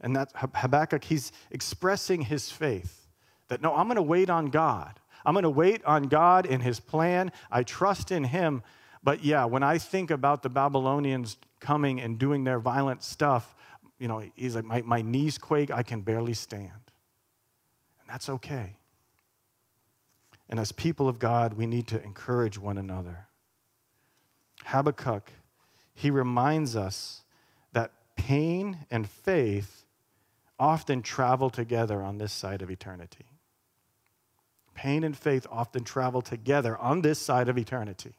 And 0.00 0.16
that 0.16 0.30
Habakkuk, 0.34 1.04
he's 1.04 1.32
expressing 1.50 2.22
his 2.22 2.50
faith 2.50 3.08
that 3.48 3.60
no, 3.60 3.74
I'm 3.74 3.86
going 3.86 3.96
to 3.96 4.02
wait 4.02 4.30
on 4.30 4.46
God. 4.46 4.98
I'm 5.24 5.34
going 5.34 5.42
to 5.42 5.50
wait 5.50 5.84
on 5.84 6.04
God 6.04 6.46
and 6.46 6.62
his 6.62 6.80
plan. 6.80 7.30
I 7.50 7.62
trust 7.62 8.10
in 8.10 8.24
him. 8.24 8.62
But 9.02 9.24
yeah, 9.24 9.44
when 9.44 9.62
I 9.62 9.76
think 9.78 10.10
about 10.10 10.42
the 10.42 10.48
Babylonians 10.48 11.36
coming 11.58 12.00
and 12.00 12.18
doing 12.18 12.44
their 12.44 12.58
violent 12.58 13.02
stuff, 13.02 13.54
you 13.98 14.08
know, 14.08 14.22
he's 14.34 14.54
like, 14.54 14.64
my, 14.64 14.80
my 14.82 15.02
knees 15.02 15.36
quake, 15.36 15.70
I 15.70 15.82
can 15.82 16.00
barely 16.00 16.32
stand. 16.32 16.70
And 18.00 18.08
that's 18.08 18.30
okay. 18.30 18.76
And 20.48 20.58
as 20.58 20.72
people 20.72 21.08
of 21.08 21.18
God, 21.18 21.54
we 21.54 21.66
need 21.66 21.86
to 21.88 22.02
encourage 22.02 22.58
one 22.58 22.78
another. 22.78 23.26
Habakkuk, 24.64 25.30
he 25.94 26.10
reminds 26.10 26.76
us 26.76 27.22
that 27.72 27.92
pain 28.16 28.78
and 28.90 29.08
faith 29.08 29.79
often 30.60 31.00
travel 31.02 31.48
together 31.50 32.02
on 32.02 32.18
this 32.18 32.32
side 32.32 32.60
of 32.62 32.70
eternity. 32.70 33.24
Pain 34.74 35.02
and 35.02 35.16
faith 35.16 35.46
often 35.50 35.82
travel 35.82 36.22
together 36.22 36.76
on 36.76 37.00
this 37.00 37.18
side 37.18 37.48
of 37.48 37.58
eternity. 37.58 38.12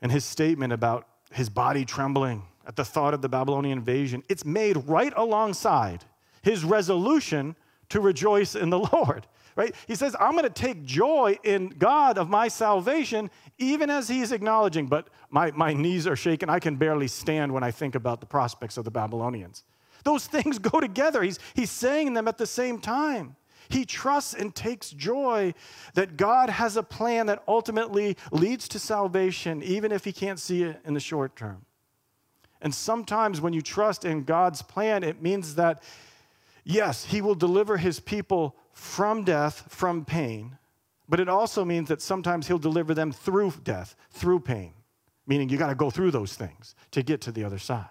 And 0.00 0.12
his 0.12 0.24
statement 0.24 0.72
about 0.72 1.08
his 1.32 1.48
body 1.48 1.84
trembling 1.84 2.44
at 2.66 2.76
the 2.76 2.84
thought 2.84 3.14
of 3.14 3.22
the 3.22 3.28
Babylonian 3.28 3.78
invasion, 3.78 4.22
it's 4.28 4.44
made 4.44 4.76
right 4.86 5.12
alongside 5.16 6.04
his 6.42 6.64
resolution 6.64 7.56
to 7.88 8.00
rejoice 8.00 8.54
in 8.54 8.70
the 8.70 8.78
Lord. 8.92 9.26
Right? 9.56 9.74
He 9.86 9.94
says, 9.94 10.14
I'm 10.20 10.32
going 10.32 10.44
to 10.44 10.50
take 10.50 10.84
joy 10.84 11.38
in 11.44 11.68
God 11.70 12.18
of 12.18 12.28
my 12.28 12.48
salvation, 12.48 13.30
even 13.58 13.90
as 13.90 14.08
he's 14.08 14.32
acknowledging, 14.32 14.86
but 14.86 15.08
my, 15.30 15.50
my 15.52 15.72
knees 15.72 16.06
are 16.06 16.16
shaking. 16.16 16.48
I 16.48 16.58
can 16.58 16.76
barely 16.76 17.08
stand 17.08 17.52
when 17.52 17.62
I 17.62 17.70
think 17.70 17.94
about 17.94 18.20
the 18.20 18.26
prospects 18.26 18.76
of 18.76 18.84
the 18.84 18.90
Babylonians. 18.90 19.64
Those 20.04 20.26
things 20.28 20.58
go 20.58 20.80
together. 20.80 21.22
He's, 21.22 21.38
he's 21.54 21.70
saying 21.70 22.14
them 22.14 22.28
at 22.28 22.38
the 22.38 22.46
same 22.46 22.78
time. 22.78 23.36
He 23.68 23.84
trusts 23.84 24.34
and 24.34 24.54
takes 24.54 24.90
joy 24.90 25.52
that 25.94 26.16
God 26.16 26.48
has 26.48 26.76
a 26.76 26.82
plan 26.82 27.26
that 27.26 27.42
ultimately 27.46 28.16
leads 28.32 28.66
to 28.68 28.78
salvation, 28.78 29.62
even 29.62 29.92
if 29.92 30.04
he 30.04 30.12
can't 30.12 30.38
see 30.38 30.62
it 30.62 30.80
in 30.84 30.94
the 30.94 31.00
short 31.00 31.36
term. 31.36 31.66
And 32.60 32.74
sometimes 32.74 33.40
when 33.40 33.52
you 33.52 33.62
trust 33.62 34.04
in 34.04 34.24
God's 34.24 34.62
plan, 34.62 35.04
it 35.04 35.22
means 35.22 35.54
that, 35.56 35.82
yes, 36.64 37.04
he 37.04 37.20
will 37.20 37.34
deliver 37.34 37.76
his 37.76 38.00
people 38.00 38.56
from 38.78 39.24
death, 39.24 39.64
from 39.68 40.04
pain, 40.04 40.56
but 41.08 41.18
it 41.18 41.28
also 41.28 41.64
means 41.64 41.88
that 41.88 42.00
sometimes 42.00 42.46
he'll 42.46 42.58
deliver 42.58 42.94
them 42.94 43.10
through 43.10 43.52
death, 43.64 43.96
through 44.10 44.38
pain, 44.40 44.72
meaning 45.26 45.48
you 45.48 45.58
got 45.58 45.68
to 45.68 45.74
go 45.74 45.90
through 45.90 46.12
those 46.12 46.34
things 46.34 46.76
to 46.92 47.02
get 47.02 47.20
to 47.22 47.32
the 47.32 47.42
other 47.42 47.58
side. 47.58 47.88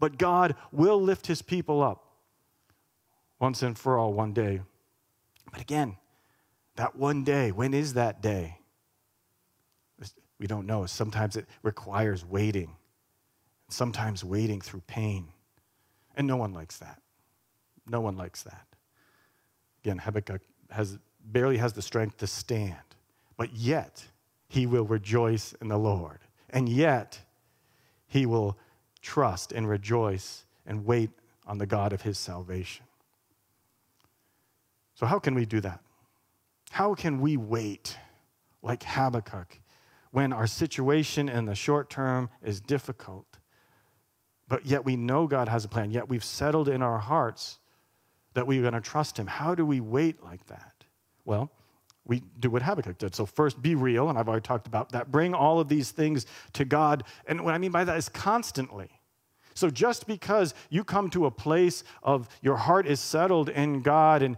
But 0.00 0.16
God 0.16 0.56
will 0.72 1.00
lift 1.00 1.26
his 1.26 1.42
people 1.42 1.82
up 1.82 2.06
once 3.38 3.62
and 3.62 3.78
for 3.78 3.98
all 3.98 4.14
one 4.14 4.32
day. 4.32 4.62
But 5.50 5.60
again, 5.60 5.98
that 6.76 6.96
one 6.96 7.22
day, 7.22 7.52
when 7.52 7.74
is 7.74 7.92
that 7.94 8.22
day? 8.22 8.58
We 10.38 10.46
don't 10.46 10.66
know. 10.66 10.86
Sometimes 10.86 11.36
it 11.36 11.46
requires 11.62 12.24
waiting, 12.24 12.76
sometimes 13.68 14.24
waiting 14.24 14.62
through 14.62 14.82
pain. 14.86 15.28
And 16.16 16.26
no 16.26 16.36
one 16.36 16.54
likes 16.54 16.78
that. 16.78 17.00
No 17.86 18.00
one 18.00 18.16
likes 18.16 18.42
that. 18.44 18.66
Again, 19.84 19.98
Habakkuk 19.98 20.42
has, 20.70 20.98
barely 21.24 21.56
has 21.58 21.72
the 21.72 21.82
strength 21.82 22.18
to 22.18 22.26
stand, 22.26 22.76
but 23.36 23.52
yet 23.52 24.04
he 24.48 24.66
will 24.66 24.84
rejoice 24.84 25.54
in 25.60 25.68
the 25.68 25.78
Lord. 25.78 26.20
And 26.50 26.68
yet 26.68 27.18
he 28.06 28.26
will 28.26 28.58
trust 29.00 29.52
and 29.52 29.68
rejoice 29.68 30.44
and 30.66 30.84
wait 30.84 31.10
on 31.46 31.58
the 31.58 31.66
God 31.66 31.92
of 31.92 32.02
his 32.02 32.18
salvation. 32.18 32.86
So, 34.94 35.06
how 35.06 35.18
can 35.18 35.34
we 35.34 35.46
do 35.46 35.60
that? 35.60 35.80
How 36.70 36.94
can 36.94 37.20
we 37.20 37.36
wait 37.36 37.96
like 38.62 38.84
Habakkuk 38.84 39.58
when 40.12 40.32
our 40.32 40.46
situation 40.46 41.28
in 41.28 41.46
the 41.46 41.54
short 41.54 41.90
term 41.90 42.30
is 42.42 42.60
difficult? 42.60 43.26
But 44.46 44.66
yet 44.66 44.84
we 44.84 44.96
know 44.96 45.26
God 45.26 45.48
has 45.48 45.64
a 45.64 45.68
plan, 45.68 45.90
yet 45.90 46.08
we've 46.08 46.22
settled 46.22 46.68
in 46.68 46.82
our 46.82 46.98
hearts 46.98 47.58
that 48.34 48.46
we're 48.46 48.62
going 48.62 48.74
to 48.74 48.80
trust 48.80 49.18
Him. 49.18 49.26
How 49.26 49.54
do 49.54 49.64
we 49.64 49.80
wait 49.80 50.22
like 50.22 50.46
that? 50.46 50.84
Well, 51.24 51.50
we 52.04 52.22
do 52.40 52.50
what 52.50 52.62
Habakkuk 52.62 52.98
did. 52.98 53.14
So, 53.14 53.26
first, 53.26 53.62
be 53.62 53.74
real, 53.74 54.08
and 54.08 54.18
I've 54.18 54.28
already 54.28 54.42
talked 54.42 54.66
about 54.66 54.92
that. 54.92 55.12
Bring 55.12 55.34
all 55.34 55.60
of 55.60 55.68
these 55.68 55.90
things 55.90 56.26
to 56.54 56.64
God. 56.64 57.04
And 57.26 57.42
what 57.44 57.54
I 57.54 57.58
mean 57.58 57.70
by 57.70 57.84
that 57.84 57.96
is 57.96 58.08
constantly. 58.08 58.88
So, 59.54 59.70
just 59.70 60.06
because 60.06 60.54
you 60.68 60.82
come 60.82 61.10
to 61.10 61.26
a 61.26 61.30
place 61.30 61.84
of 62.02 62.28
your 62.42 62.56
heart 62.56 62.86
is 62.86 62.98
settled 63.00 63.48
in 63.50 63.82
God, 63.82 64.22
and 64.22 64.36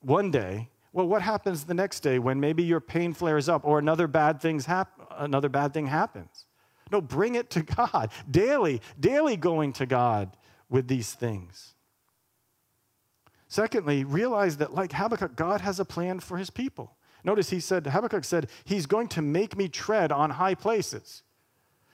one 0.00 0.30
day, 0.30 0.68
well, 0.92 1.06
what 1.06 1.22
happens 1.22 1.64
the 1.64 1.74
next 1.74 2.00
day 2.00 2.18
when 2.18 2.40
maybe 2.40 2.62
your 2.62 2.80
pain 2.80 3.12
flares 3.12 3.48
up 3.48 3.64
or 3.64 3.78
another 3.78 4.06
bad, 4.06 4.40
things 4.40 4.66
hap- 4.66 5.12
another 5.18 5.48
bad 5.48 5.74
thing 5.74 5.86
happens? 5.86 6.46
No, 6.90 7.00
bring 7.00 7.34
it 7.34 7.50
to 7.50 7.62
God 7.76 8.10
daily, 8.30 8.80
daily 8.98 9.36
going 9.36 9.72
to 9.74 9.86
God 9.86 10.36
with 10.70 10.88
these 10.88 11.12
things. 11.12 11.74
Secondly, 13.50 14.04
realize 14.04 14.58
that, 14.58 14.74
like 14.74 14.92
Habakkuk, 14.92 15.34
God 15.34 15.60
has 15.60 15.80
a 15.80 15.84
plan 15.84 16.20
for 16.20 16.38
his 16.38 16.50
people. 16.50 16.94
Notice 17.24 17.50
he 17.50 17.58
said, 17.58 17.84
Habakkuk 17.84 18.22
said, 18.22 18.48
He's 18.64 18.86
going 18.86 19.08
to 19.08 19.22
make 19.22 19.56
me 19.56 19.66
tread 19.66 20.12
on 20.12 20.30
high 20.30 20.54
places. 20.54 21.24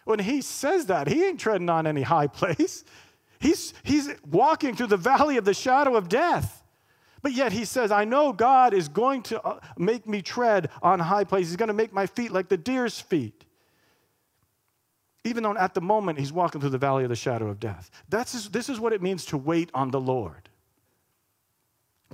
When 0.05 0.19
he 0.19 0.43
says 0.43 0.85
that, 0.87 1.09
he 1.09 1.25
ain't 1.25 1.41
treading 1.41 1.71
on 1.71 1.87
any 1.87 2.03
high 2.03 2.29
place. 2.29 2.85
He's, 3.39 3.75
he's 3.83 4.09
walking 4.27 4.75
through 4.75 4.87
the 4.87 4.97
valley 4.97 5.37
of 5.37 5.45
the 5.45 5.53
shadow 5.53 5.95
of 5.95 6.09
death. 6.09 6.65
But 7.21 7.33
yet 7.33 7.53
he 7.53 7.67
says, 7.67 7.93
I 7.93 8.07
know 8.07 8.33
God 8.33 8.73
is 8.73 8.89
going 8.89 9.23
to 9.25 9.43
uh, 9.43 9.61
make 9.77 10.09
me 10.09 10.23
tread 10.23 10.71
on 10.81 11.01
high 11.01 11.25
places. 11.25 11.51
He's 11.51 11.57
going 11.59 11.69
to 11.69 11.75
make 11.75 11.93
my 11.93 12.07
feet 12.07 12.33
like 12.33 12.49
the 12.49 12.57
deer's 12.57 12.99
feet. 12.99 13.45
Even 15.23 15.43
though 15.43 15.55
at 15.55 15.75
the 15.75 15.83
moment 15.83 16.19
he's 16.19 16.33
walking 16.33 16.63
through 16.63 16.71
the 16.71 16.79
valley 16.79 17.05
of 17.05 17.11
the 17.11 17.15
shadow 17.15 17.49
of 17.49 17.61
death. 17.61 17.91
That's, 18.09 18.49
this 18.49 18.71
is 18.71 18.81
what 18.81 18.95
it 18.95 19.03
means 19.03 19.27
to 19.27 19.37
wait 19.37 19.71
on 19.75 19.91
the 19.91 20.01
Lord. 20.01 20.49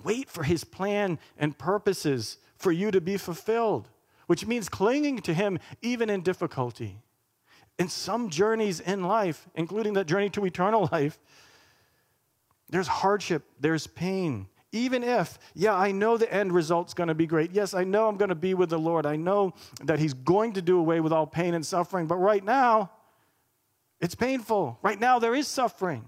Wait 0.05 0.31
for 0.31 0.43
his 0.43 0.65
plan 0.65 1.19
and 1.39 1.57
purposes 1.57 2.39
for 2.57 2.73
you 2.73 2.91
to 2.91 3.01
be 3.01 3.17
fulfilled, 3.17 3.89
which 4.27 4.47
means 4.47 4.69
clinging 4.69 5.19
to 5.21 5.35
him 5.35 5.59
even 5.81 6.09
in 6.09 6.23
difficulty. 6.23 6.99
In 7.79 7.89
some 7.89 8.31
journeys 8.31 8.81
in 8.81 9.05
life, 9.05 9.49
including 9.55 9.95
that 9.95 10.07
journey 10.07 10.31
to 10.31 10.45
eternal 10.45 10.89
life, 10.93 11.19
there's 12.69 12.89
hardship, 12.89 13.45
there's 13.61 13.87
pain. 13.87 14.49
Even 14.73 15.05
if, 15.05 15.39
yeah, 15.55 15.75
I 15.75 15.93
know 15.93 16.17
the 16.17 16.33
end 16.33 16.53
result's 16.53 16.95
to 17.09 17.15
be 17.15 17.27
great. 17.27 17.53
Yes, 17.53 17.75
I 17.75 17.85
know 17.85 18.09
I'm 18.09 18.17
to 18.31 18.35
be 18.35 18.55
with 18.55 18.71
the 18.71 18.79
Lord. 18.79 19.05
I 19.05 19.17
know 19.17 19.53
that 19.85 19.99
He's 19.99 20.15
going 20.15 20.55
to 20.55 20.63
do 20.63 20.79
away 20.79 21.01
with 21.01 21.13
all 21.13 21.27
pain 21.27 21.53
and 21.53 21.65
suffering. 21.65 22.07
But 22.07 22.17
right 22.17 22.43
now, 22.43 22.91
it's 24.01 24.15
painful. 24.15 24.79
Right 24.81 24.99
now, 24.99 25.19
there 25.19 25.35
is 25.35 25.47
suffering. 25.47 26.07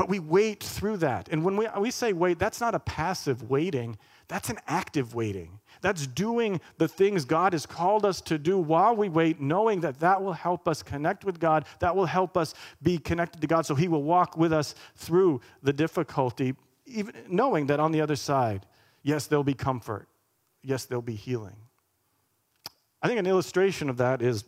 But 0.00 0.08
we 0.08 0.18
wait 0.18 0.64
through 0.64 0.96
that. 0.96 1.28
And 1.30 1.44
when 1.44 1.58
we, 1.58 1.68
we 1.78 1.90
say 1.90 2.14
wait, 2.14 2.38
that's 2.38 2.58
not 2.58 2.74
a 2.74 2.78
passive 2.78 3.50
waiting, 3.50 3.98
that's 4.28 4.48
an 4.48 4.56
active 4.66 5.14
waiting. 5.14 5.60
That's 5.82 6.06
doing 6.06 6.62
the 6.78 6.88
things 6.88 7.26
God 7.26 7.52
has 7.52 7.66
called 7.66 8.06
us 8.06 8.22
to 8.22 8.38
do 8.38 8.58
while 8.58 8.96
we 8.96 9.10
wait, 9.10 9.42
knowing 9.42 9.80
that 9.80 10.00
that 10.00 10.22
will 10.22 10.32
help 10.32 10.66
us 10.66 10.82
connect 10.82 11.26
with 11.26 11.38
God, 11.38 11.66
that 11.80 11.94
will 11.94 12.06
help 12.06 12.38
us 12.38 12.54
be 12.82 12.96
connected 12.96 13.42
to 13.42 13.46
God, 13.46 13.66
so 13.66 13.74
He 13.74 13.88
will 13.88 14.02
walk 14.02 14.38
with 14.38 14.54
us 14.54 14.74
through 14.96 15.42
the 15.62 15.74
difficulty, 15.74 16.54
even 16.86 17.14
knowing 17.28 17.66
that 17.66 17.78
on 17.78 17.92
the 17.92 18.00
other 18.00 18.16
side, 18.16 18.64
yes, 19.02 19.26
there'll 19.26 19.44
be 19.44 19.52
comfort, 19.52 20.08
yes, 20.62 20.86
there'll 20.86 21.02
be 21.02 21.14
healing. 21.14 21.56
I 23.02 23.06
think 23.06 23.18
an 23.18 23.26
illustration 23.26 23.90
of 23.90 23.98
that 23.98 24.22
is 24.22 24.44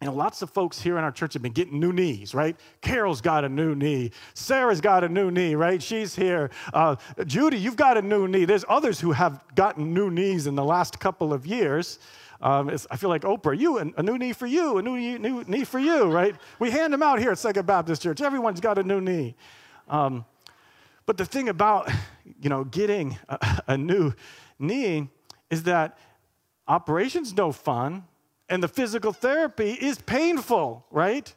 you 0.00 0.06
know, 0.06 0.14
lots 0.14 0.42
of 0.42 0.50
folks 0.50 0.80
here 0.80 0.96
in 0.96 1.02
our 1.02 1.10
church 1.10 1.32
have 1.32 1.42
been 1.42 1.52
getting 1.52 1.80
new 1.80 1.92
knees, 1.92 2.32
right? 2.32 2.56
Carol's 2.82 3.20
got 3.20 3.44
a 3.44 3.48
new 3.48 3.74
knee. 3.74 4.12
Sarah's 4.34 4.80
got 4.80 5.02
a 5.02 5.08
new 5.08 5.30
knee, 5.30 5.56
right? 5.56 5.82
She's 5.82 6.14
here. 6.14 6.50
Uh, 6.72 6.94
Judy, 7.26 7.58
you've 7.58 7.76
got 7.76 7.98
a 7.98 8.02
new 8.02 8.28
knee. 8.28 8.44
There's 8.44 8.64
others 8.68 9.00
who 9.00 9.10
have 9.10 9.42
gotten 9.56 9.92
new 9.92 10.08
knees 10.08 10.46
in 10.46 10.54
the 10.54 10.64
last 10.64 11.00
couple 11.00 11.32
of 11.32 11.46
years. 11.46 11.98
Um, 12.40 12.70
I 12.88 12.96
feel 12.96 13.10
like 13.10 13.22
Oprah, 13.22 13.58
you, 13.58 13.78
a 13.78 14.02
new 14.02 14.16
knee 14.16 14.32
for 14.32 14.46
you, 14.46 14.78
a 14.78 14.82
new, 14.82 15.18
new 15.18 15.42
knee 15.48 15.64
for 15.64 15.80
you, 15.80 16.04
right? 16.04 16.36
We 16.60 16.70
hand 16.70 16.92
them 16.92 17.02
out 17.02 17.18
here 17.18 17.32
at 17.32 17.38
Second 17.38 17.66
Baptist 17.66 18.00
Church. 18.00 18.20
Everyone's 18.20 18.60
got 18.60 18.78
a 18.78 18.84
new 18.84 19.00
knee. 19.00 19.34
Um, 19.88 20.24
but 21.06 21.16
the 21.16 21.24
thing 21.24 21.48
about, 21.48 21.90
you 22.40 22.48
know, 22.48 22.62
getting 22.62 23.18
a, 23.28 23.62
a 23.68 23.76
new 23.76 24.12
knee 24.60 25.08
is 25.50 25.64
that 25.64 25.98
operation's 26.68 27.34
no 27.36 27.50
fun 27.50 28.04
and 28.48 28.62
the 28.62 28.68
physical 28.68 29.12
therapy 29.12 29.72
is 29.72 29.98
painful, 29.98 30.86
right? 30.90 31.32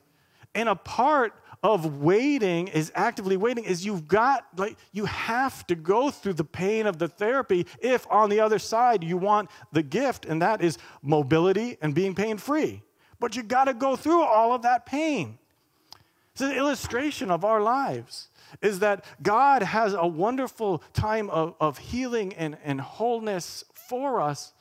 And 0.56 0.70
a 0.70 0.76
part 0.76 1.34
of 1.64 1.98
waiting 1.98 2.68
is 2.70 2.92
actively 2.96 3.38
waiting 3.38 3.64
is 3.64 3.86
you've 3.86 4.08
got 4.08 4.48
like 4.58 4.78
you 4.92 5.06
have 5.06 5.66
to 5.68 5.76
go 5.76 6.10
through 6.10 6.34
the 6.34 6.44
pain 6.44 6.88
of 6.88 6.98
the 6.98 7.08
therapy 7.08 7.66
if 7.80 8.08
on 8.10 8.30
the 8.30 8.40
other 8.40 8.58
side 8.58 9.04
you 9.04 9.16
want 9.16 9.50
the 9.72 9.84
gift 9.84 10.26
and 10.26 10.42
that 10.42 10.62
is 10.62 10.78
mobility 11.04 11.78
and 11.82 11.94
being 11.94 12.16
pain 12.16 12.38
free 12.38 12.82
but 13.20 13.36
you 13.36 13.44
got 13.44 13.66
to 13.66 13.76
go 13.76 13.96
through 13.96 14.24
all 14.24 14.54
of 14.54 14.64
that 14.64 14.88
pain 14.88 15.38
it's 16.32 16.42
an 16.42 16.52
illustration 16.52 17.30
of 17.30 17.46
our 17.46 17.62
lives 17.62 18.30
is 18.64 18.80
that 18.80 19.06
god 19.22 19.62
has 19.62 19.94
a 19.94 20.08
wonderful 20.08 20.82
time 20.94 21.30
of, 21.30 21.54
of 21.60 21.78
healing 21.78 22.34
and, 22.34 22.58
and 22.64 22.82
wholeness 22.82 23.64
for 23.74 24.20
us 24.20 24.54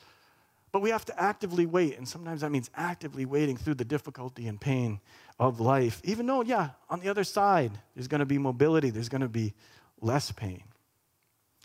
but 0.71 0.81
we 0.81 0.89
have 0.89 1.05
to 1.05 1.21
actively 1.21 1.65
wait 1.65 1.97
and 1.97 2.07
sometimes 2.07 2.41
that 2.41 2.51
means 2.51 2.69
actively 2.75 3.25
waiting 3.25 3.57
through 3.57 3.75
the 3.75 3.85
difficulty 3.85 4.47
and 4.47 4.59
pain 4.59 4.99
of 5.39 5.59
life, 5.59 6.01
even 6.03 6.25
though, 6.25 6.41
yeah, 6.41 6.69
on 6.89 6.99
the 6.99 7.09
other 7.09 7.23
side, 7.23 7.71
there's 7.95 8.07
going 8.07 8.19
to 8.19 8.25
be 8.25 8.37
mobility, 8.37 8.89
there's 8.89 9.09
going 9.09 9.21
to 9.21 9.29
be 9.29 9.53
less 9.99 10.31
pain. 10.31 10.63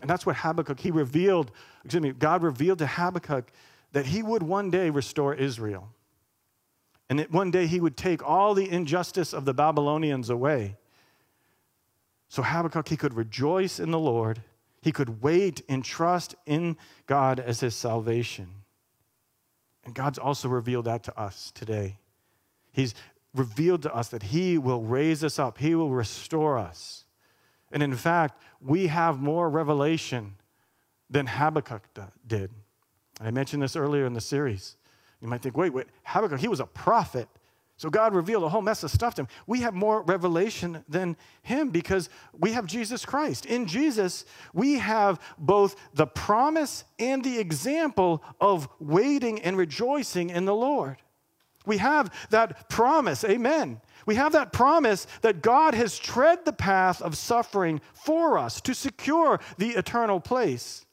And 0.01 0.11
that's 0.11 0.27
what 0.27 0.37
Habakkuk, 0.37 0.81
he 0.81 0.91
revealed, 0.91 1.51
excuse 1.85 2.03
me, 2.03 2.13
God 2.13 2.43
revealed 2.43 2.79
to 2.79 2.87
Habakkuk 2.87 3.51
that 3.93 4.07
he 4.07 4.23
would 4.23 4.43
one 4.43 4.71
day 4.71 4.91
restore 4.91 5.35
Israel. 5.35 5.89
And 7.09 7.19
that 7.21 7.31
one 7.31 7.51
day 7.51 7.67
he 7.67 7.81
would 7.81 7.97
take 7.97 8.23
all 8.23 8.55
the 8.55 8.69
injustice 8.69 9.33
of 9.33 9.45
the 9.45 9.55
Babylonians 9.55 10.29
away. 10.29 10.77
So 12.29 12.43
Habakkuk, 12.43 12.89
he 12.89 12.97
could 12.97 13.15
rejoice 13.15 13.79
in 13.79 13.93
the 13.93 13.99
Lord. 13.99 14.43
He 14.83 14.93
could 14.93 15.23
wait 15.23 15.63
and 15.69 15.85
trust 15.85 16.35
in 16.45 16.77
God 17.07 17.39
as 17.39 17.61
his 17.61 17.75
salvation. 17.75 18.49
And 19.87 19.95
God's 19.95 20.19
also 20.19 20.49
revealed 20.49 20.85
that 20.85 21.05
to 21.05 21.19
us 21.19 21.53
today. 21.55 21.99
He's 22.73 22.95
revealed 23.35 23.83
to 23.83 23.95
us 23.95 24.09
that 24.09 24.25
He 24.25 24.59
will 24.59 24.83
raise 24.83 25.25
us 25.25 25.39
up, 25.39 25.59
He 25.59 25.75
will 25.75 25.91
restore 25.91 26.59
us. 26.59 27.05
And 27.73 27.83
in 27.83 27.95
fact, 27.95 28.43
we 28.61 28.89
have 28.89 29.21
more 29.21 29.49
revelation 29.49 30.35
than 31.09 31.27
Habakkuk 31.27 31.83
did. 32.27 32.51
I 33.21 33.31
mentioned 33.31 33.63
this 33.63 33.77
earlier 33.77 34.07
in 34.07 34.13
the 34.13 34.21
series. 34.21 34.77
You 35.21 35.29
might 35.29 35.43
think, 35.43 35.57
wait, 35.57 35.73
wait, 35.73 35.87
Habakkuk, 36.05 36.41
he 36.41 36.49
was 36.49 36.61
a 36.61 36.67
prophet. 36.67 37.29
So 37.79 37.91
God 37.91 38.15
revealed 38.15 38.43
a 38.43 38.49
whole 38.49 38.63
mess 38.63 38.83
of 38.85 38.91
stuff 38.91 39.15
to 39.17 39.23
him. 39.23 39.29
We 39.47 39.61
have 39.61 39.75
more 39.75 40.03
revelation 40.03 40.83
than 40.89 41.17
him 41.43 41.69
because 41.69 42.09
we 42.39 42.53
have 42.53 42.65
Jesus 42.67 43.05
Christ. 43.05 43.45
In 43.45 43.67
Jesus, 43.67 44.25
we 44.55 44.79
have 44.79 45.21
both 45.37 45.77
the 45.93 46.07
promise 46.07 46.85
and 46.99 47.23
the 47.23 47.39
example 47.39 48.23
of 48.41 48.69
waiting 48.81 49.43
and 49.43 49.59
rejoicing 49.59 50.31
in 50.31 50.47
the 50.47 50.55
Lord. 50.55 50.97
We 51.67 51.79
have 51.79 52.15
that 52.31 52.71
promise, 52.71 53.25
amen. 53.25 53.81
We 54.07 54.15
have 54.15 54.33
that 54.33 54.53
promise 54.53 55.07
that 55.21 55.43
God 55.43 55.75
has 55.75 55.99
tread 55.99 56.45
the 56.45 56.53
path 56.53 57.03
of 57.03 57.17
suffering 57.17 57.81
for 57.93 58.39
us 58.39 58.61
to 58.63 58.75
secure 58.75 59.41
the 59.59 59.71
eternal 59.71 60.21
place. 60.21 60.87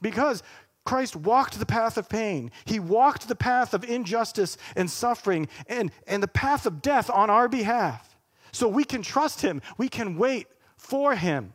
Because 0.00 0.42
Christ 0.84 1.14
walked 1.14 1.58
the 1.58 1.66
path 1.66 1.96
of 1.96 2.08
pain. 2.08 2.50
He 2.64 2.80
walked 2.80 3.28
the 3.28 3.34
path 3.34 3.74
of 3.74 3.84
injustice 3.84 4.56
and 4.74 4.90
suffering 4.90 5.48
and, 5.66 5.92
and 6.06 6.22
the 6.22 6.28
path 6.28 6.66
of 6.66 6.82
death 6.82 7.10
on 7.10 7.30
our 7.30 7.48
behalf. 7.48 8.16
So 8.52 8.66
we 8.66 8.84
can 8.84 9.02
trust 9.02 9.42
him. 9.42 9.62
We 9.78 9.88
can 9.88 10.16
wait 10.16 10.46
for 10.76 11.14
him 11.14 11.52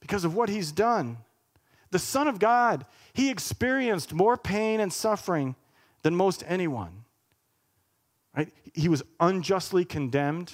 because 0.00 0.24
of 0.24 0.34
what 0.34 0.48
he's 0.48 0.72
done. 0.72 1.18
The 1.90 1.98
Son 1.98 2.28
of 2.28 2.38
God, 2.38 2.86
he 3.12 3.30
experienced 3.30 4.14
more 4.14 4.36
pain 4.36 4.80
and 4.80 4.92
suffering 4.92 5.56
than 6.02 6.14
most 6.14 6.44
anyone. 6.46 7.04
Right? 8.34 8.52
He 8.74 8.88
was 8.88 9.02
unjustly 9.18 9.84
condemned. 9.84 10.52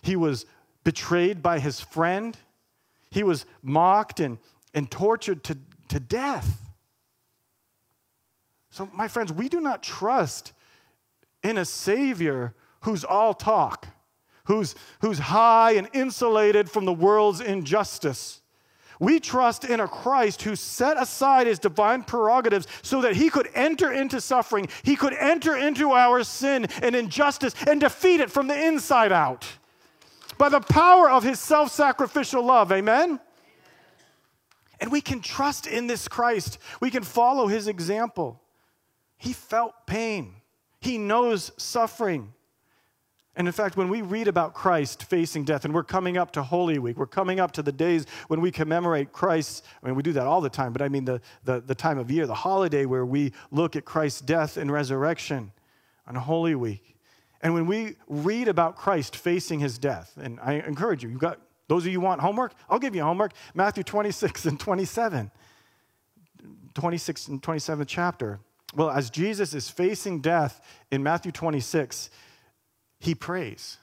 He 0.00 0.16
was 0.16 0.46
betrayed 0.84 1.42
by 1.42 1.58
his 1.58 1.80
friend. 1.80 2.36
He 3.10 3.22
was 3.22 3.44
mocked 3.62 4.20
and, 4.20 4.38
and 4.72 4.90
tortured 4.90 5.44
to, 5.44 5.58
to 5.88 6.00
death. 6.00 6.63
So, 8.74 8.90
my 8.92 9.06
friends, 9.06 9.32
we 9.32 9.48
do 9.48 9.60
not 9.60 9.84
trust 9.84 10.52
in 11.44 11.58
a 11.58 11.64
Savior 11.64 12.56
who's 12.80 13.04
all 13.04 13.32
talk, 13.32 13.86
who's, 14.46 14.74
who's 15.00 15.20
high 15.20 15.74
and 15.74 15.88
insulated 15.92 16.68
from 16.68 16.84
the 16.84 16.92
world's 16.92 17.40
injustice. 17.40 18.40
We 18.98 19.20
trust 19.20 19.64
in 19.64 19.78
a 19.78 19.86
Christ 19.86 20.42
who 20.42 20.56
set 20.56 21.00
aside 21.00 21.46
his 21.46 21.60
divine 21.60 22.02
prerogatives 22.02 22.66
so 22.82 23.00
that 23.02 23.14
he 23.14 23.30
could 23.30 23.48
enter 23.54 23.92
into 23.92 24.20
suffering, 24.20 24.66
he 24.82 24.96
could 24.96 25.14
enter 25.14 25.56
into 25.56 25.92
our 25.92 26.24
sin 26.24 26.66
and 26.82 26.96
injustice 26.96 27.54
and 27.68 27.80
defeat 27.80 28.18
it 28.18 28.28
from 28.28 28.48
the 28.48 28.60
inside 28.60 29.12
out 29.12 29.46
by 30.36 30.48
the 30.48 30.58
power 30.58 31.08
of 31.08 31.22
his 31.22 31.38
self 31.38 31.70
sacrificial 31.70 32.44
love. 32.44 32.72
Amen? 32.72 33.20
And 34.80 34.90
we 34.90 35.00
can 35.00 35.20
trust 35.20 35.68
in 35.68 35.86
this 35.86 36.08
Christ, 36.08 36.58
we 36.80 36.90
can 36.90 37.04
follow 37.04 37.46
his 37.46 37.68
example. 37.68 38.40
He 39.16 39.32
felt 39.32 39.86
pain, 39.86 40.34
he 40.80 40.98
knows 40.98 41.52
suffering. 41.56 42.32
And 43.36 43.48
in 43.48 43.52
fact, 43.52 43.76
when 43.76 43.88
we 43.88 44.00
read 44.00 44.28
about 44.28 44.54
Christ 44.54 45.02
facing 45.04 45.44
death, 45.44 45.64
and 45.64 45.74
we're 45.74 45.82
coming 45.82 46.16
up 46.16 46.30
to 46.32 46.42
Holy 46.42 46.78
Week, 46.78 46.96
we're 46.96 47.06
coming 47.06 47.40
up 47.40 47.50
to 47.52 47.62
the 47.62 47.72
days 47.72 48.06
when 48.28 48.40
we 48.40 48.52
commemorate 48.52 49.10
Christ. 49.10 49.64
I 49.82 49.86
mean, 49.86 49.96
we 49.96 50.04
do 50.04 50.12
that 50.12 50.26
all 50.26 50.40
the 50.40 50.48
time, 50.48 50.72
but 50.72 50.82
I 50.82 50.88
mean 50.88 51.04
the, 51.04 51.20
the, 51.42 51.60
the 51.60 51.74
time 51.74 51.98
of 51.98 52.12
year, 52.12 52.28
the 52.28 52.34
holiday 52.34 52.86
where 52.86 53.04
we 53.04 53.32
look 53.50 53.74
at 53.74 53.84
Christ's 53.84 54.20
death 54.20 54.56
and 54.56 54.70
resurrection 54.70 55.50
on 56.06 56.14
Holy 56.14 56.54
Week. 56.54 56.96
And 57.40 57.54
when 57.54 57.66
we 57.66 57.96
read 58.08 58.46
about 58.46 58.76
Christ 58.76 59.16
facing 59.16 59.58
his 59.58 59.78
death, 59.78 60.16
and 60.16 60.38
I 60.40 60.54
encourage 60.54 61.02
you, 61.02 61.10
you've 61.10 61.20
got 61.20 61.40
those 61.66 61.84
of 61.86 61.92
you 61.92 62.00
want 62.00 62.20
homework, 62.20 62.54
I'll 62.70 62.78
give 62.78 62.94
you 62.94 63.02
homework. 63.02 63.32
Matthew 63.54 63.82
26 63.82 64.44
and 64.46 64.60
27. 64.60 65.30
26 66.74 67.28
and 67.28 67.42
27 67.42 67.86
chapter. 67.86 68.40
Well, 68.74 68.90
as 68.90 69.10
Jesus 69.10 69.54
is 69.54 69.68
facing 69.68 70.20
death 70.20 70.60
in 70.90 71.02
Matthew 71.02 71.32
26, 71.32 72.10
he 72.98 73.14
prays. 73.14 73.78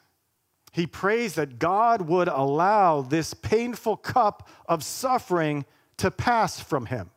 He 0.72 0.88
prays 0.88 1.36
that 1.36 1.60
God 1.60 2.02
would 2.02 2.28
allow 2.28 3.02
this 3.02 3.34
painful 3.34 3.98
cup 3.98 4.50
of 4.67 4.84
suffering 4.84 5.65
to 5.98 6.10
pass 6.10 6.60
from 6.60 6.88
him 6.88 7.12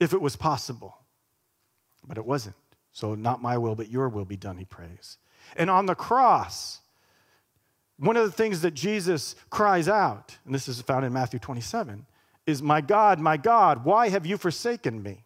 if 0.00 0.12
it 0.12 0.20
was 0.20 0.36
possible. 0.36 0.98
But 2.06 2.18
it 2.18 2.24
wasn't. 2.24 2.56
So, 2.92 3.14
not 3.14 3.42
my 3.42 3.58
will, 3.58 3.74
but 3.74 3.90
your 3.90 4.08
will 4.08 4.24
be 4.24 4.36
done, 4.36 4.56
he 4.56 4.64
prays. 4.64 5.18
And 5.56 5.68
on 5.68 5.86
the 5.86 5.94
cross, 5.94 6.80
one 7.98 8.16
of 8.16 8.24
the 8.24 8.32
things 8.32 8.60
that 8.62 8.72
Jesus 8.72 9.34
cries 9.50 9.88
out, 9.88 10.38
and 10.44 10.54
this 10.54 10.68
is 10.68 10.80
found 10.80 11.04
in 11.04 11.12
Matthew 11.12 11.38
27, 11.38 12.06
is, 12.46 12.62
My 12.62 12.80
God, 12.80 13.18
my 13.18 13.36
God, 13.36 13.84
why 13.84 14.08
have 14.08 14.26
you 14.26 14.36
forsaken 14.36 15.02
me? 15.02 15.24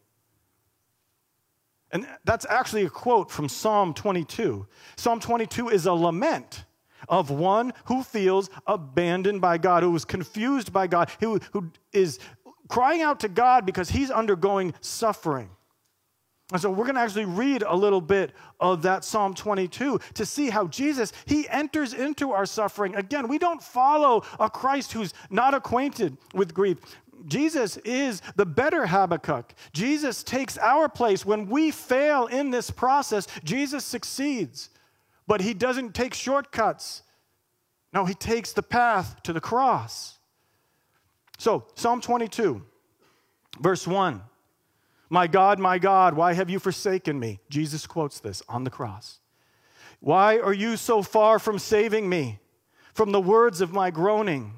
And 1.90 2.07
that's 2.24 2.46
actually 2.48 2.85
a 2.85 2.90
quote 2.90 3.31
from 3.31 3.48
Psalm 3.48 3.94
22. 3.94 4.66
Psalm 4.96 5.20
22 5.20 5.70
is 5.70 5.87
a 5.87 5.92
lament 5.92 6.64
of 7.09 7.31
one 7.31 7.72
who 7.87 8.03
feels 8.03 8.51
abandoned 8.66 9.40
by 9.40 9.57
God, 9.59 9.83
who 9.83 9.94
is 9.94 10.05
confused 10.05 10.72
by 10.72 10.87
God, 10.87 11.11
who, 11.20 11.38
who 11.53 11.70
is 11.92 12.18
crying 12.68 13.03
out 13.03 13.20
to 13.20 13.29
God 13.29 13.64
because 13.64 13.88
he's 13.88 14.11
undergoing 14.11 14.74
suffering. 14.81 15.51
And 16.51 16.61
so 16.61 16.70
we're 16.70 16.85
going 16.85 16.94
to 16.94 17.03
actually 17.03 17.27
read 17.27 17.62
a 17.62 17.77
little 17.77 18.01
bit 18.01 18.33
of 18.59 18.83
that 18.83 19.05
Psalm 19.05 19.35
22 19.35 20.01
to 20.14 20.27
see 20.27 20.48
how 20.48 20.66
Jesus, 20.66 21.12
he 21.27 21.46
enters 21.48 21.92
into 21.92 22.33
our 22.33 22.46
suffering. 22.46 22.94
Again, 22.96 23.29
we 23.29 23.38
don't 23.38 23.62
follow 23.62 24.24
a 24.40 24.48
Christ 24.48 24.92
who's 24.92 25.12
not 25.29 25.53
acquainted 25.53 26.16
with 26.33 26.55
grief. 26.55 26.79
Jesus 27.28 27.76
is 27.78 28.22
the 28.36 28.46
better 28.46 28.86
Habakkuk. 28.86 29.54
Jesus 29.72 30.22
takes 30.22 30.58
our 30.58 30.88
place. 30.88 31.24
When 31.24 31.48
we 31.48 31.70
fail 31.70 32.26
in 32.26 32.50
this 32.50 32.70
process, 32.70 33.26
Jesus 33.44 33.84
succeeds. 33.84 34.70
But 35.26 35.42
he 35.42 35.54
doesn't 35.54 35.94
take 35.94 36.14
shortcuts. 36.14 37.02
No, 37.92 38.04
he 38.04 38.14
takes 38.14 38.52
the 38.52 38.62
path 38.62 39.22
to 39.22 39.32
the 39.32 39.40
cross. 39.40 40.18
So, 41.38 41.66
Psalm 41.74 42.00
22, 42.00 42.64
verse 43.60 43.86
1. 43.86 44.22
My 45.10 45.26
God, 45.26 45.58
my 45.58 45.78
God, 45.78 46.14
why 46.14 46.34
have 46.34 46.50
you 46.50 46.58
forsaken 46.58 47.18
me? 47.18 47.40
Jesus 47.48 47.86
quotes 47.86 48.20
this 48.20 48.42
on 48.48 48.64
the 48.64 48.70
cross. 48.70 49.20
Why 50.00 50.38
are 50.38 50.52
you 50.52 50.76
so 50.76 51.02
far 51.02 51.38
from 51.38 51.58
saving 51.58 52.08
me 52.08 52.40
from 52.92 53.12
the 53.12 53.20
words 53.20 53.60
of 53.60 53.72
my 53.72 53.90
groaning? 53.90 54.57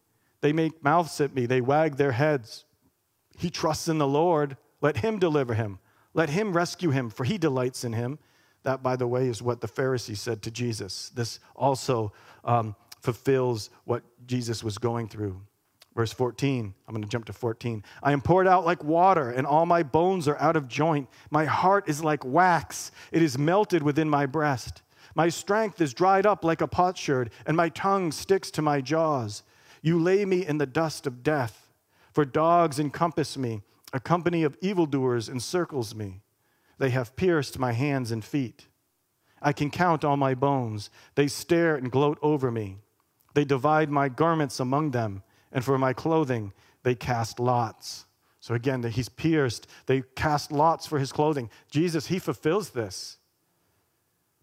They 0.41 0.53
make 0.53 0.83
mouths 0.83 1.21
at 1.21 1.33
me, 1.33 1.45
they 1.45 1.61
wag 1.61 1.97
their 1.97 2.11
heads. 2.11 2.65
He 3.37 3.49
trusts 3.49 3.87
in 3.87 3.97
the 3.97 4.07
Lord. 4.07 4.57
Let 4.81 4.97
him 4.97 5.19
deliver 5.19 5.53
him. 5.53 5.79
Let 6.13 6.29
him 6.29 6.53
rescue 6.53 6.89
him, 6.89 7.09
for 7.09 7.23
he 7.23 7.37
delights 7.37 7.83
in 7.83 7.93
him. 7.93 8.19
That, 8.63 8.83
by 8.83 8.95
the 8.95 9.07
way, 9.07 9.27
is 9.27 9.41
what 9.41 9.61
the 9.61 9.67
Pharisees 9.67 10.21
said 10.21 10.41
to 10.43 10.51
Jesus. 10.51 11.09
This 11.15 11.39
also 11.55 12.11
um, 12.43 12.75
fulfills 12.99 13.69
what 13.85 14.03
Jesus 14.27 14.63
was 14.63 14.77
going 14.77 15.07
through. 15.07 15.41
Verse 15.95 16.13
14, 16.13 16.73
I'm 16.87 16.93
going 16.93 17.03
to 17.03 17.09
jump 17.09 17.25
to 17.25 17.33
14. 17.33 17.83
I 18.01 18.13
am 18.13 18.21
poured 18.21 18.47
out 18.47 18.65
like 18.65 18.83
water, 18.83 19.29
and 19.29 19.45
all 19.45 19.65
my 19.65 19.83
bones 19.83 20.27
are 20.27 20.37
out 20.37 20.55
of 20.55 20.67
joint. 20.67 21.09
My 21.31 21.45
heart 21.45 21.89
is 21.89 22.03
like 22.03 22.23
wax, 22.23 22.91
it 23.11 23.21
is 23.21 23.37
melted 23.37 23.83
within 23.83 24.09
my 24.09 24.25
breast. 24.25 24.83
My 25.15 25.27
strength 25.27 25.81
is 25.81 25.93
dried 25.93 26.25
up 26.25 26.45
like 26.45 26.61
a 26.61 26.67
potsherd, 26.67 27.31
and 27.45 27.57
my 27.57 27.67
tongue 27.69 28.13
sticks 28.13 28.49
to 28.51 28.61
my 28.61 28.79
jaws. 28.79 29.43
You 29.81 29.99
lay 29.99 30.25
me 30.25 30.45
in 30.45 30.57
the 30.57 30.65
dust 30.65 31.07
of 31.07 31.23
death, 31.23 31.69
for 32.13 32.25
dogs 32.25 32.79
encompass 32.79 33.37
me. 33.37 33.61
A 33.93 33.99
company 33.99 34.43
of 34.43 34.57
evildoers 34.61 35.27
encircles 35.27 35.95
me. 35.95 36.21
They 36.77 36.91
have 36.91 37.15
pierced 37.15 37.59
my 37.59 37.73
hands 37.73 38.11
and 38.11 38.23
feet. 38.23 38.67
I 39.41 39.53
can 39.53 39.69
count 39.69 40.05
all 40.05 40.17
my 40.17 40.35
bones. 40.35 40.89
They 41.15 41.27
stare 41.27 41.75
and 41.75 41.91
gloat 41.91 42.19
over 42.21 42.51
me. 42.51 42.77
They 43.33 43.45
divide 43.45 43.89
my 43.89 44.09
garments 44.09 44.59
among 44.59 44.91
them 44.91 45.23
and 45.51 45.65
for 45.65 45.77
my 45.77 45.93
clothing 45.93 46.53
they 46.83 46.95
cast 46.95 47.39
lots. 47.39 48.05
So 48.39 48.55
again, 48.55 48.81
he's 48.83 49.09
pierced. 49.09 49.67
They 49.85 50.03
cast 50.15 50.51
lots 50.51 50.87
for 50.87 50.97
his 50.97 51.11
clothing. 51.11 51.49
Jesus, 51.69 52.07
he 52.07 52.19
fulfills 52.19 52.71
this. 52.71 53.17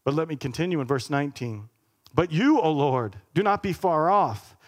But 0.04 0.14
let 0.14 0.28
me 0.28 0.36
continue 0.36 0.80
in 0.80 0.86
verse 0.86 1.10
19. 1.10 1.68
But 2.14 2.32
you, 2.32 2.60
O 2.60 2.70
Lord, 2.70 3.16
do 3.34 3.42
not 3.42 3.62
be 3.62 3.72
far 3.72 4.08
off. 4.08 4.56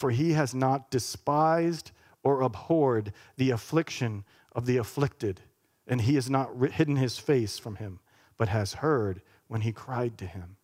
For 0.00 0.10
he 0.10 0.32
has 0.32 0.54
not 0.54 0.90
despised 0.90 1.90
or 2.22 2.40
abhorred 2.40 3.12
the 3.36 3.50
affliction 3.50 4.24
of 4.54 4.64
the 4.64 4.78
afflicted, 4.78 5.42
and 5.86 6.00
he 6.00 6.14
has 6.14 6.30
not 6.30 6.56
hidden 6.72 6.96
his 6.96 7.18
face 7.18 7.58
from 7.58 7.76
him, 7.76 7.98
but 8.38 8.48
has 8.48 8.72
heard 8.72 9.20
when 9.46 9.60
he 9.60 9.72
cried 9.72 10.16
to 10.16 10.24
him. 10.24 10.56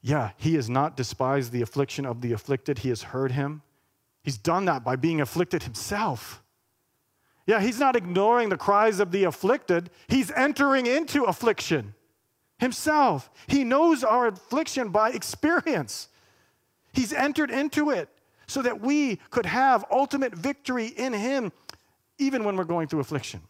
Yeah, 0.00 0.30
he 0.38 0.54
has 0.54 0.70
not 0.70 0.96
despised 0.96 1.52
the 1.52 1.60
affliction 1.60 2.06
of 2.06 2.22
the 2.22 2.32
afflicted, 2.32 2.78
he 2.78 2.88
has 2.88 3.02
heard 3.02 3.32
him. 3.32 3.60
He's 4.22 4.38
done 4.38 4.64
that 4.64 4.84
by 4.84 4.96
being 4.96 5.20
afflicted 5.20 5.64
himself. 5.64 6.42
Yeah, 7.46 7.60
he's 7.60 7.78
not 7.78 7.94
ignoring 7.94 8.48
the 8.48 8.56
cries 8.56 9.00
of 9.00 9.12
the 9.12 9.24
afflicted, 9.24 9.90
he's 10.08 10.30
entering 10.30 10.86
into 10.86 11.24
affliction 11.24 11.92
himself. 12.56 13.30
He 13.48 13.64
knows 13.64 14.02
our 14.02 14.28
affliction 14.28 14.88
by 14.88 15.10
experience. 15.10 16.08
He's 16.92 17.12
entered 17.12 17.50
into 17.50 17.90
it 17.90 18.08
so 18.46 18.62
that 18.62 18.80
we 18.80 19.16
could 19.30 19.46
have 19.46 19.84
ultimate 19.90 20.34
victory 20.34 20.86
in 20.86 21.12
him, 21.12 21.52
even 22.18 22.44
when 22.44 22.56
we're 22.56 22.64
going 22.64 22.88
through 22.88 23.00
affliction. 23.00 23.40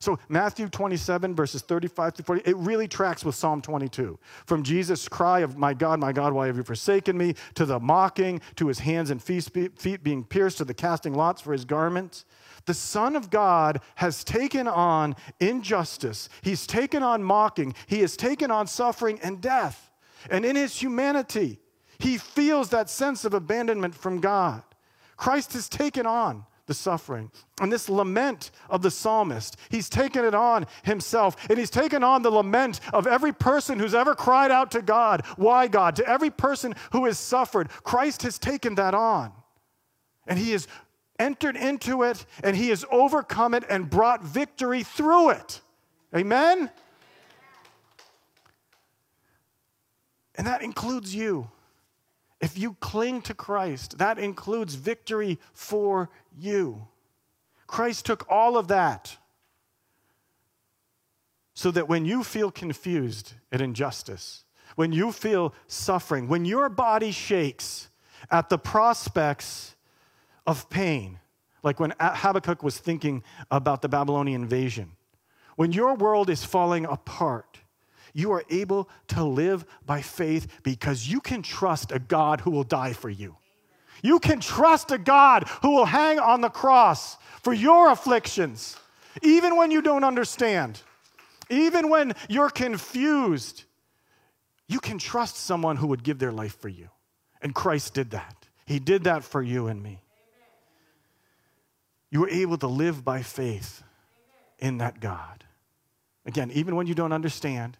So, 0.00 0.18
Matthew 0.28 0.68
27, 0.68 1.34
verses 1.34 1.62
35 1.62 2.14
to 2.14 2.22
40, 2.24 2.42
it 2.44 2.56
really 2.58 2.86
tracks 2.86 3.24
with 3.24 3.34
Psalm 3.36 3.62
22. 3.62 4.18
From 4.44 4.62
Jesus' 4.62 5.08
cry 5.08 5.38
of, 5.40 5.56
My 5.56 5.72
God, 5.72 5.98
my 5.98 6.12
God, 6.12 6.34
why 6.34 6.46
have 6.46 6.58
you 6.58 6.62
forsaken 6.62 7.16
me? 7.16 7.34
to 7.54 7.64
the 7.64 7.80
mocking, 7.80 8.42
to 8.56 8.66
his 8.66 8.80
hands 8.80 9.10
and 9.10 9.22
feet 9.22 10.02
being 10.02 10.24
pierced, 10.24 10.58
to 10.58 10.64
the 10.66 10.74
casting 10.74 11.14
lots 11.14 11.40
for 11.40 11.52
his 11.52 11.64
garments. 11.64 12.26
The 12.66 12.74
Son 12.74 13.16
of 13.16 13.30
God 13.30 13.80
has 13.94 14.24
taken 14.24 14.68
on 14.68 15.16
injustice, 15.40 16.28
he's 16.42 16.66
taken 16.66 17.02
on 17.02 17.22
mocking, 17.22 17.74
he 17.86 18.00
has 18.00 18.14
taken 18.14 18.50
on 18.50 18.66
suffering 18.66 19.18
and 19.22 19.40
death. 19.40 19.90
And 20.28 20.44
in 20.44 20.56
his 20.56 20.76
humanity, 20.76 21.60
he 21.98 22.18
feels 22.18 22.70
that 22.70 22.90
sense 22.90 23.24
of 23.24 23.34
abandonment 23.34 23.94
from 23.94 24.20
God. 24.20 24.62
Christ 25.16 25.52
has 25.52 25.68
taken 25.68 26.06
on 26.06 26.44
the 26.66 26.74
suffering. 26.74 27.30
And 27.60 27.72
this 27.72 27.88
lament 27.88 28.50
of 28.70 28.82
the 28.82 28.90
psalmist, 28.90 29.56
he's 29.70 29.88
taken 29.88 30.24
it 30.24 30.34
on 30.34 30.66
himself. 30.82 31.36
And 31.48 31.58
he's 31.58 31.70
taken 31.70 32.02
on 32.02 32.22
the 32.22 32.30
lament 32.30 32.80
of 32.92 33.06
every 33.06 33.32
person 33.32 33.78
who's 33.78 33.94
ever 33.94 34.14
cried 34.14 34.50
out 34.50 34.70
to 34.72 34.82
God. 34.82 35.24
Why, 35.36 35.68
God? 35.68 35.96
To 35.96 36.08
every 36.08 36.30
person 36.30 36.74
who 36.92 37.04
has 37.04 37.18
suffered. 37.18 37.68
Christ 37.68 38.22
has 38.22 38.38
taken 38.38 38.76
that 38.76 38.94
on. 38.94 39.32
And 40.26 40.38
he 40.38 40.52
has 40.52 40.66
entered 41.18 41.56
into 41.56 42.02
it 42.02 42.24
and 42.42 42.56
he 42.56 42.70
has 42.70 42.84
overcome 42.90 43.54
it 43.54 43.64
and 43.68 43.88
brought 43.88 44.24
victory 44.24 44.82
through 44.82 45.30
it. 45.30 45.60
Amen? 46.14 46.70
And 50.36 50.46
that 50.46 50.62
includes 50.62 51.14
you. 51.14 51.50
If 52.40 52.58
you 52.58 52.76
cling 52.80 53.22
to 53.22 53.34
Christ, 53.34 53.98
that 53.98 54.18
includes 54.18 54.74
victory 54.74 55.38
for 55.52 56.10
you. 56.36 56.88
Christ 57.66 58.06
took 58.06 58.26
all 58.30 58.56
of 58.56 58.68
that 58.68 59.16
so 61.54 61.70
that 61.70 61.88
when 61.88 62.04
you 62.04 62.24
feel 62.24 62.50
confused 62.50 63.34
at 63.52 63.60
injustice, 63.60 64.44
when 64.76 64.92
you 64.92 65.12
feel 65.12 65.54
suffering, 65.68 66.28
when 66.28 66.44
your 66.44 66.68
body 66.68 67.12
shakes 67.12 67.88
at 68.30 68.48
the 68.48 68.58
prospects 68.58 69.76
of 70.46 70.68
pain, 70.68 71.20
like 71.62 71.80
when 71.80 71.94
Habakkuk 71.98 72.62
was 72.62 72.78
thinking 72.78 73.22
about 73.50 73.82
the 73.82 73.88
Babylonian 73.88 74.42
invasion, 74.42 74.92
when 75.56 75.72
your 75.72 75.94
world 75.94 76.28
is 76.28 76.44
falling 76.44 76.84
apart, 76.84 77.60
you 78.14 78.32
are 78.32 78.44
able 78.48 78.88
to 79.08 79.24
live 79.24 79.66
by 79.84 80.00
faith 80.00 80.46
because 80.62 81.06
you 81.06 81.20
can 81.20 81.42
trust 81.42 81.92
a 81.92 81.98
God 81.98 82.40
who 82.40 82.52
will 82.52 82.64
die 82.64 82.92
for 82.92 83.10
you. 83.10 83.36
You 84.02 84.20
can 84.20 84.40
trust 84.40 84.90
a 84.92 84.98
God 84.98 85.48
who 85.62 85.74
will 85.74 85.84
hang 85.84 86.18
on 86.18 86.40
the 86.40 86.48
cross 86.48 87.16
for 87.42 87.52
your 87.52 87.90
afflictions, 87.90 88.76
even 89.22 89.56
when 89.56 89.70
you 89.70 89.82
don't 89.82 90.04
understand, 90.04 90.80
even 91.50 91.90
when 91.90 92.12
you're 92.28 92.50
confused. 92.50 93.64
You 94.68 94.78
can 94.78 94.98
trust 94.98 95.36
someone 95.36 95.76
who 95.76 95.88
would 95.88 96.04
give 96.04 96.18
their 96.18 96.32
life 96.32 96.58
for 96.58 96.68
you. 96.68 96.88
And 97.42 97.54
Christ 97.54 97.94
did 97.94 98.12
that. 98.12 98.46
He 98.64 98.78
did 98.78 99.04
that 99.04 99.24
for 99.24 99.42
you 99.42 99.66
and 99.66 99.82
me. 99.82 100.00
You 102.10 102.20
were 102.20 102.30
able 102.30 102.56
to 102.58 102.66
live 102.66 103.04
by 103.04 103.22
faith 103.22 103.82
in 104.58 104.78
that 104.78 105.00
God. 105.00 105.44
Again, 106.24 106.50
even 106.52 106.76
when 106.76 106.86
you 106.86 106.94
don't 106.94 107.12
understand, 107.12 107.76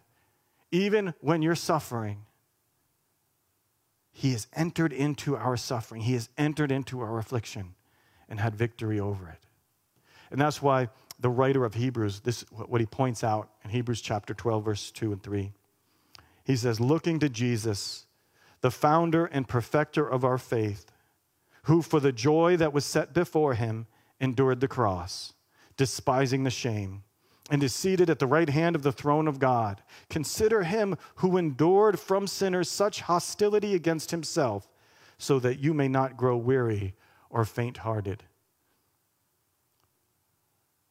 even 0.71 1.13
when 1.19 1.41
you're 1.41 1.55
suffering, 1.55 2.25
He 4.11 4.31
has 4.31 4.47
entered 4.53 4.93
into 4.93 5.35
our 5.35 5.57
suffering. 5.57 6.01
He 6.01 6.13
has 6.13 6.29
entered 6.37 6.71
into 6.71 7.01
our 7.01 7.19
affliction 7.19 7.75
and 8.29 8.39
had 8.39 8.55
victory 8.55 8.99
over 8.99 9.29
it. 9.29 9.45
And 10.31 10.41
that's 10.41 10.61
why 10.61 10.89
the 11.19 11.29
writer 11.29 11.65
of 11.65 11.73
Hebrews, 11.73 12.21
this 12.21 12.41
what 12.49 12.81
he 12.81 12.87
points 12.87 13.23
out 13.23 13.49
in 13.63 13.69
Hebrews 13.69 14.01
chapter 14.01 14.33
12, 14.33 14.65
verse 14.65 14.91
2 14.91 15.13
and 15.13 15.23
3. 15.23 15.53
He 16.43 16.55
says, 16.55 16.79
looking 16.79 17.19
to 17.19 17.29
Jesus, 17.29 18.05
the 18.61 18.71
founder 18.71 19.25
and 19.25 19.47
perfecter 19.47 20.07
of 20.07 20.23
our 20.23 20.37
faith, 20.37 20.91
who 21.63 21.81
for 21.81 21.99
the 21.99 22.11
joy 22.11 22.57
that 22.57 22.73
was 22.73 22.85
set 22.85 23.13
before 23.13 23.53
him 23.53 23.87
endured 24.19 24.59
the 24.59 24.67
cross, 24.67 25.33
despising 25.77 26.43
the 26.43 26.51
shame 26.51 27.03
and 27.49 27.61
is 27.61 27.73
seated 27.73 28.09
at 28.09 28.19
the 28.19 28.27
right 28.27 28.49
hand 28.49 28.75
of 28.75 28.81
the 28.81 28.91
throne 28.91 29.27
of 29.27 29.39
God. 29.39 29.83
Consider 30.09 30.63
him 30.63 30.97
who 31.15 31.37
endured 31.37 31.99
from 31.99 32.25
sinners 32.27 32.69
such 32.69 33.01
hostility 33.01 33.75
against 33.75 34.11
himself, 34.11 34.67
so 35.17 35.39
that 35.39 35.59
you 35.59 35.73
may 35.73 35.87
not 35.87 36.17
grow 36.17 36.35
weary 36.35 36.95
or 37.29 37.45
faint 37.45 37.77
hearted. 37.77 38.23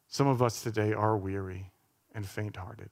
Some 0.08 0.28
of 0.28 0.40
us 0.42 0.62
today 0.62 0.92
are 0.92 1.16
weary 1.16 1.72
and 2.14 2.24
faint 2.24 2.56
hearted. 2.56 2.90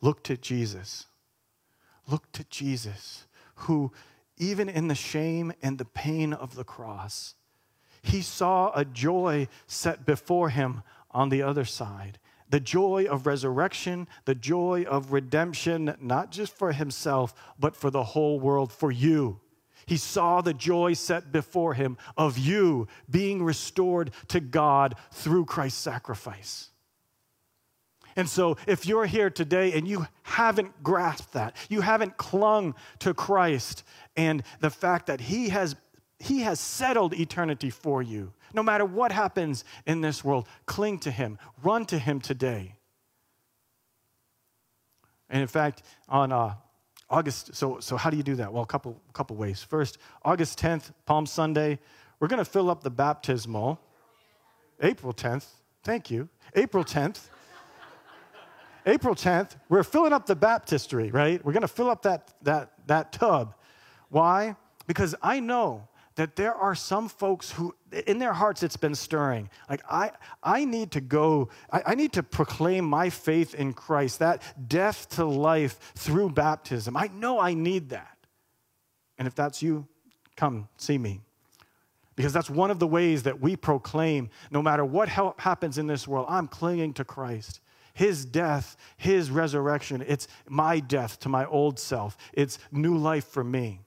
Look 0.00 0.24
to 0.24 0.36
Jesus. 0.36 1.06
Look 2.08 2.32
to 2.32 2.44
Jesus, 2.44 3.26
who, 3.54 3.92
even 4.36 4.68
in 4.68 4.88
the 4.88 4.94
shame 4.94 5.52
and 5.62 5.78
the 5.78 5.84
pain 5.84 6.32
of 6.32 6.56
the 6.56 6.64
cross, 6.64 7.34
he 8.02 8.22
saw 8.22 8.72
a 8.74 8.84
joy 8.84 9.48
set 9.66 10.04
before 10.04 10.50
him 10.50 10.82
on 11.10 11.28
the 11.28 11.42
other 11.42 11.64
side. 11.64 12.18
the 12.50 12.60
joy 12.60 13.06
of 13.08 13.26
resurrection, 13.26 14.06
the 14.26 14.34
joy 14.34 14.84
of 14.86 15.10
redemption, 15.10 15.96
not 16.02 16.30
just 16.30 16.54
for 16.54 16.72
himself, 16.72 17.32
but 17.58 17.74
for 17.74 17.90
the 17.90 18.04
whole 18.04 18.38
world, 18.38 18.70
for 18.70 18.92
you. 18.92 19.40
He 19.86 19.96
saw 19.96 20.42
the 20.42 20.52
joy 20.52 20.92
set 20.92 21.32
before 21.32 21.72
him 21.72 21.96
of 22.14 22.36
you 22.36 22.88
being 23.08 23.42
restored 23.42 24.10
to 24.28 24.38
God 24.38 24.96
through 25.12 25.46
Christ's 25.46 25.80
sacrifice. 25.80 26.68
And 28.16 28.28
so, 28.28 28.58
if 28.66 28.86
you're 28.86 29.06
here 29.06 29.30
today 29.30 29.72
and 29.72 29.88
you 29.88 30.06
haven't 30.22 30.82
grasped 30.82 31.32
that, 31.32 31.56
you 31.68 31.80
haven't 31.80 32.18
clung 32.18 32.74
to 32.98 33.14
Christ 33.14 33.84
and 34.16 34.42
the 34.60 34.70
fact 34.70 35.06
that 35.06 35.20
He 35.20 35.48
has, 35.48 35.74
he 36.22 36.42
has 36.42 36.60
settled 36.60 37.14
eternity 37.14 37.68
for 37.68 38.00
you, 38.00 38.32
no 38.54 38.62
matter 38.62 38.84
what 38.84 39.10
happens 39.10 39.64
in 39.86 40.02
this 40.02 40.22
world, 40.22 40.46
cling 40.66 41.00
to 41.00 41.10
Him, 41.10 41.36
run 41.64 41.84
to 41.86 41.98
Him 41.98 42.20
today. 42.20 42.76
And 45.28 45.42
in 45.42 45.48
fact, 45.48 45.82
on 46.08 46.30
uh, 46.30 46.54
August, 47.10 47.56
so, 47.56 47.80
so 47.80 47.96
how 47.96 48.08
do 48.08 48.16
you 48.16 48.22
do 48.22 48.36
that? 48.36 48.52
Well, 48.52 48.62
a 48.62 48.66
couple, 48.66 49.02
couple 49.12 49.34
ways. 49.34 49.64
First, 49.64 49.98
August 50.24 50.60
10th, 50.60 50.92
Palm 51.06 51.26
Sunday, 51.26 51.80
we're 52.20 52.28
going 52.28 52.38
to 52.38 52.48
fill 52.48 52.70
up 52.70 52.84
the 52.84 52.90
baptismal. 52.90 53.80
April 54.80 55.12
10th, 55.12 55.46
thank 55.82 56.08
you. 56.08 56.28
April 56.54 56.84
10th. 56.84 57.30
April 58.86 59.16
10th, 59.16 59.56
we're 59.68 59.82
filling 59.82 60.12
up 60.12 60.26
the 60.26 60.36
baptistry, 60.36 61.10
right? 61.10 61.44
We're 61.44 61.52
going 61.52 61.62
to 61.62 61.68
fill 61.68 61.90
up 61.90 62.02
that, 62.02 62.32
that, 62.42 62.74
that 62.86 63.10
tub. 63.10 63.56
Why? 64.08 64.54
Because 64.86 65.16
I 65.20 65.40
know 65.40 65.88
that 66.16 66.36
there 66.36 66.54
are 66.54 66.74
some 66.74 67.08
folks 67.08 67.52
who 67.52 67.74
in 68.06 68.18
their 68.18 68.32
hearts 68.32 68.62
it's 68.62 68.76
been 68.76 68.94
stirring. 68.94 69.50
Like 69.68 69.82
i 69.88 70.10
i 70.42 70.64
need 70.64 70.92
to 70.92 71.00
go 71.00 71.48
I, 71.70 71.82
I, 71.86 71.94
need 71.94 72.12
to 72.14 72.22
proclaim 72.22 72.84
my 72.84 73.10
faith 73.10 73.54
in 73.54 73.72
christ 73.72 74.18
that 74.18 74.42
death 74.68 75.08
to 75.10 75.24
life 75.24 75.78
through 75.94 76.30
baptism. 76.30 76.96
I 76.96 77.10
know 77.14 77.40
i 77.40 77.54
need 77.54 77.90
that. 77.90 78.16
And 79.18 79.26
if 79.26 79.34
that's 79.34 79.62
you 79.62 79.86
come 80.36 80.68
see 80.76 80.98
me. 80.98 81.20
Because 82.14 82.32
that's 82.32 82.50
one 82.50 82.70
of 82.70 82.78
the 82.78 82.86
ways 82.86 83.22
that 83.22 83.40
we 83.40 83.56
proclaim 83.56 84.28
no 84.50 84.60
matter 84.60 84.84
what 84.84 85.08
happens 85.08 85.78
in 85.78 85.86
this 85.86 86.06
world 86.06 86.26
i'm 86.28 86.48
clinging 86.48 86.92
to 86.94 87.04
christ. 87.04 87.60
His 87.94 88.24
death, 88.24 88.76
his 88.96 89.30
resurrection, 89.30 90.02
it's 90.06 90.26
my 90.48 90.80
death 90.80 91.20
to 91.20 91.28
my 91.28 91.44
old 91.44 91.78
self. 91.78 92.16
It's 92.32 92.58
new 92.70 92.96
life 92.96 93.26
for 93.26 93.44
me. 93.44 93.80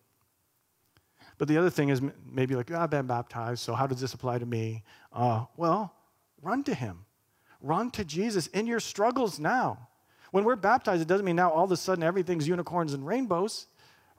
But 1.37 1.47
the 1.47 1.57
other 1.57 1.69
thing 1.69 1.89
is 1.89 2.01
maybe 2.31 2.55
like, 2.55 2.71
oh, 2.71 2.79
I've 2.79 2.89
been 2.89 3.07
baptized, 3.07 3.61
so 3.61 3.73
how 3.73 3.87
does 3.87 3.99
this 3.99 4.13
apply 4.13 4.39
to 4.39 4.45
me? 4.45 4.83
Uh, 5.11 5.45
well, 5.57 5.93
run 6.41 6.63
to 6.63 6.73
him. 6.73 7.05
Run 7.61 7.91
to 7.91 8.05
Jesus 8.05 8.47
in 8.47 8.67
your 8.67 8.79
struggles 8.79 9.39
now. 9.39 9.89
When 10.31 10.43
we're 10.43 10.55
baptized, 10.55 11.01
it 11.01 11.07
doesn't 11.07 11.25
mean 11.25 11.35
now 11.35 11.51
all 11.51 11.65
of 11.65 11.71
a 11.71 11.77
sudden 11.77 12.03
everything's 12.03 12.47
unicorns 12.47 12.93
and 12.93 13.05
rainbows, 13.05 13.67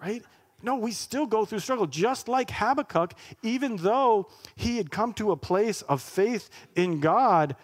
right? 0.01 0.23
No, 0.63 0.77
we 0.77 0.93
still 0.93 1.27
go 1.27 1.45
through 1.45 1.61
struggle, 1.61 1.87
just 1.87 2.29
like 2.29 2.51
Habakkuk, 2.51 3.13
even 3.43 3.77
though 3.77 4.29
he 4.55 4.79
had 4.79 4.91
come 4.91 5.13
to 5.15 5.31
a 5.31 5.37
place 5.37 5.83
of 5.83 6.01
faith 6.03 6.49
in 6.75 7.01
God, 7.01 7.57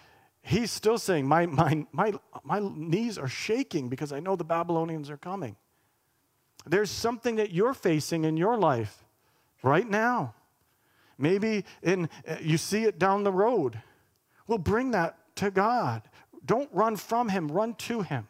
he's 0.42 0.70
still 0.70 0.98
saying, 0.98 1.26
my, 1.26 1.46
my, 1.46 1.86
my, 1.92 2.12
my 2.44 2.60
knees 2.60 3.16
are 3.18 3.28
shaking 3.28 3.88
because 3.88 4.12
I 4.12 4.20
know 4.20 4.36
the 4.36 4.44
Babylonians 4.44 5.08
are 5.10 5.16
coming. 5.16 5.56
There's 6.66 6.90
something 6.90 7.36
that 7.36 7.50
you're 7.50 7.74
facing 7.74 8.24
in 8.24 8.36
your 8.36 8.56
life 8.56 9.02
right 9.62 9.88
now. 9.88 10.34
Maybe 11.18 11.64
in, 11.82 12.08
uh, 12.26 12.36
you 12.40 12.58
see 12.58 12.84
it 12.84 12.98
down 12.98 13.22
the 13.22 13.32
road. 13.32 13.80
Well, 14.46 14.58
bring 14.58 14.90
that 14.92 15.18
to 15.36 15.50
God. 15.50 16.02
Don't 16.44 16.68
run 16.72 16.96
from 16.96 17.28
Him, 17.28 17.50
run 17.50 17.74
to 17.74 18.02
Him. 18.02 18.26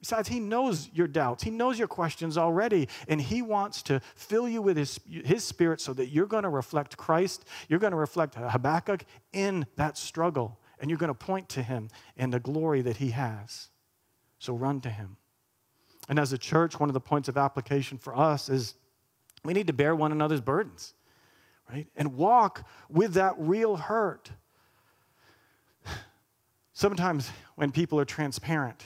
Besides, 0.00 0.28
He 0.28 0.38
knows 0.38 0.90
your 0.92 1.06
doubts, 1.06 1.42
He 1.42 1.50
knows 1.50 1.78
your 1.78 1.88
questions 1.88 2.36
already, 2.36 2.88
and 3.08 3.20
He 3.20 3.40
wants 3.40 3.82
to 3.84 4.00
fill 4.16 4.48
you 4.48 4.60
with 4.60 4.76
His, 4.76 5.00
his 5.08 5.44
Spirit 5.44 5.80
so 5.80 5.94
that 5.94 6.08
you're 6.08 6.26
going 6.26 6.42
to 6.42 6.50
reflect 6.50 6.96
Christ, 6.96 7.46
you're 7.68 7.78
going 7.78 7.92
to 7.92 7.96
reflect 7.96 8.34
Habakkuk 8.34 9.04
in 9.32 9.66
that 9.76 9.96
struggle, 9.96 10.58
and 10.78 10.90
you're 10.90 10.98
going 10.98 11.08
to 11.08 11.14
point 11.14 11.48
to 11.50 11.62
Him 11.62 11.88
and 12.18 12.32
the 12.32 12.40
glory 12.40 12.82
that 12.82 12.98
He 12.98 13.12
has. 13.12 13.68
So 14.38 14.54
run 14.54 14.82
to 14.82 14.90
Him. 14.90 15.16
And 16.10 16.18
as 16.18 16.34
a 16.34 16.38
church, 16.38 16.78
one 16.78 16.90
of 16.90 16.94
the 16.94 17.00
points 17.00 17.30
of 17.30 17.38
application 17.38 17.96
for 17.96 18.14
us 18.14 18.50
is 18.50 18.74
we 19.44 19.52
need 19.52 19.66
to 19.66 19.72
bear 19.72 19.94
one 19.94 20.10
another's 20.10 20.40
burdens, 20.40 20.94
right? 21.70 21.86
And 21.96 22.16
walk 22.16 22.66
with 22.88 23.14
that 23.14 23.34
real 23.38 23.76
hurt. 23.76 24.30
Sometimes 26.72 27.30
when 27.54 27.70
people 27.70 28.00
are 28.00 28.04
transparent 28.04 28.84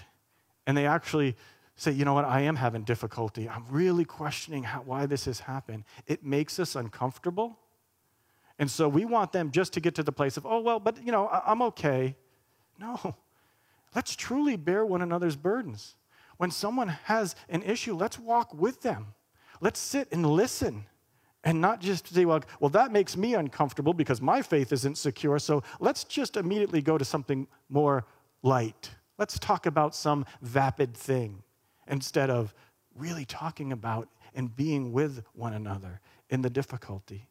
and 0.66 0.76
they 0.76 0.86
actually 0.86 1.36
say, 1.76 1.92
you 1.92 2.04
know 2.04 2.12
what, 2.12 2.24
I 2.24 2.40
am 2.42 2.56
having 2.56 2.82
difficulty, 2.82 3.48
I'm 3.48 3.64
really 3.70 4.04
questioning 4.04 4.64
how, 4.64 4.82
why 4.82 5.06
this 5.06 5.26
has 5.26 5.40
happened, 5.40 5.84
it 6.08 6.24
makes 6.24 6.58
us 6.58 6.74
uncomfortable. 6.74 7.56
And 8.58 8.68
so 8.68 8.88
we 8.88 9.04
want 9.04 9.30
them 9.30 9.52
just 9.52 9.72
to 9.74 9.80
get 9.80 9.94
to 9.94 10.02
the 10.02 10.10
place 10.10 10.36
of, 10.36 10.44
oh, 10.44 10.58
well, 10.58 10.80
but 10.80 11.04
you 11.04 11.12
know, 11.12 11.28
I- 11.28 11.42
I'm 11.46 11.62
okay. 11.62 12.16
No, 12.80 13.14
let's 13.94 14.16
truly 14.16 14.56
bear 14.56 14.84
one 14.84 15.02
another's 15.02 15.36
burdens. 15.36 15.94
When 16.36 16.50
someone 16.50 16.88
has 16.88 17.36
an 17.48 17.62
issue, 17.62 17.94
let's 17.94 18.18
walk 18.18 18.52
with 18.54 18.82
them. 18.82 19.14
Let's 19.60 19.80
sit 19.80 20.08
and 20.12 20.24
listen 20.26 20.84
and 21.44 21.60
not 21.60 21.80
just 21.80 22.08
say, 22.08 22.24
well, 22.24 22.42
well, 22.60 22.68
that 22.70 22.92
makes 22.92 23.16
me 23.16 23.34
uncomfortable 23.34 23.94
because 23.94 24.20
my 24.20 24.42
faith 24.42 24.72
isn't 24.72 24.98
secure. 24.98 25.38
So 25.38 25.62
let's 25.80 26.04
just 26.04 26.36
immediately 26.36 26.82
go 26.82 26.98
to 26.98 27.04
something 27.04 27.46
more 27.68 28.04
light. 28.42 28.90
Let's 29.18 29.38
talk 29.38 29.66
about 29.66 29.94
some 29.94 30.24
vapid 30.42 30.96
thing 30.96 31.42
instead 31.86 32.30
of 32.30 32.54
really 32.94 33.24
talking 33.24 33.72
about 33.72 34.08
and 34.34 34.54
being 34.54 34.92
with 34.92 35.24
one 35.32 35.54
another 35.54 36.00
in 36.30 36.42
the 36.42 36.50
difficulty. 36.50 37.28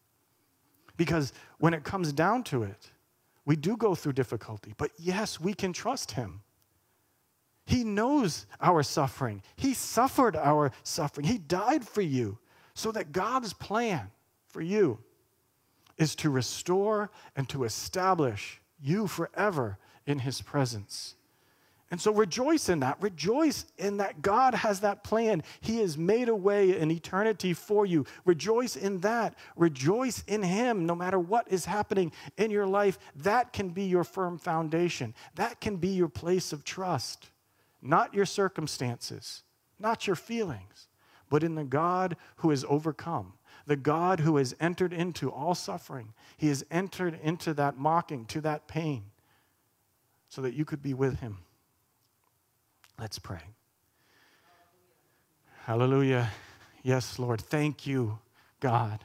Because 0.96 1.32
when 1.58 1.74
it 1.74 1.84
comes 1.84 2.12
down 2.12 2.42
to 2.44 2.64
it, 2.64 2.90
we 3.44 3.56
do 3.56 3.76
go 3.76 3.94
through 3.94 4.12
difficulty, 4.12 4.74
but 4.76 4.90
yes, 4.98 5.40
we 5.40 5.54
can 5.54 5.72
trust 5.72 6.10
Him. 6.10 6.42
He 7.68 7.84
knows 7.84 8.46
our 8.62 8.82
suffering. 8.82 9.42
He 9.54 9.74
suffered 9.74 10.36
our 10.36 10.72
suffering. 10.84 11.26
He 11.26 11.36
died 11.36 11.86
for 11.86 12.00
you 12.00 12.38
so 12.72 12.90
that 12.92 13.12
God's 13.12 13.52
plan 13.52 14.10
for 14.46 14.62
you 14.62 15.00
is 15.98 16.14
to 16.16 16.30
restore 16.30 17.10
and 17.36 17.46
to 17.50 17.64
establish 17.64 18.62
you 18.80 19.06
forever 19.06 19.76
in 20.06 20.20
His 20.20 20.40
presence. 20.40 21.14
And 21.90 22.00
so 22.00 22.10
rejoice 22.10 22.70
in 22.70 22.80
that. 22.80 22.96
Rejoice 23.02 23.66
in 23.76 23.98
that 23.98 24.22
God 24.22 24.54
has 24.54 24.80
that 24.80 25.04
plan. 25.04 25.42
He 25.60 25.80
has 25.80 25.98
made 25.98 26.30
a 26.30 26.34
way 26.34 26.78
in 26.78 26.90
eternity 26.90 27.52
for 27.52 27.84
you. 27.84 28.06
Rejoice 28.24 28.76
in 28.76 29.00
that. 29.00 29.34
Rejoice 29.56 30.24
in 30.26 30.42
Him 30.42 30.86
no 30.86 30.94
matter 30.94 31.18
what 31.18 31.52
is 31.52 31.66
happening 31.66 32.12
in 32.38 32.50
your 32.50 32.66
life. 32.66 32.98
That 33.14 33.52
can 33.52 33.68
be 33.68 33.84
your 33.84 34.04
firm 34.04 34.38
foundation, 34.38 35.14
that 35.34 35.60
can 35.60 35.76
be 35.76 35.88
your 35.88 36.08
place 36.08 36.54
of 36.54 36.64
trust 36.64 37.28
not 37.80 38.14
your 38.14 38.26
circumstances, 38.26 39.42
not 39.78 40.06
your 40.06 40.16
feelings, 40.16 40.88
but 41.30 41.42
in 41.42 41.54
the 41.54 41.64
God 41.64 42.16
who 42.36 42.50
has 42.50 42.64
overcome, 42.68 43.34
the 43.66 43.76
God 43.76 44.20
who 44.20 44.36
has 44.36 44.54
entered 44.60 44.92
into 44.92 45.30
all 45.30 45.54
suffering. 45.54 46.14
He 46.36 46.48
has 46.48 46.64
entered 46.70 47.18
into 47.22 47.54
that 47.54 47.76
mocking, 47.76 48.24
to 48.26 48.40
that 48.40 48.66
pain, 48.66 49.04
so 50.28 50.42
that 50.42 50.54
you 50.54 50.64
could 50.64 50.82
be 50.82 50.94
with 50.94 51.20
him. 51.20 51.38
Let's 52.98 53.18
pray. 53.18 53.42
Hallelujah. 55.64 56.30
Yes, 56.82 57.18
Lord. 57.18 57.40
Thank 57.40 57.86
you, 57.86 58.18
God, 58.60 59.04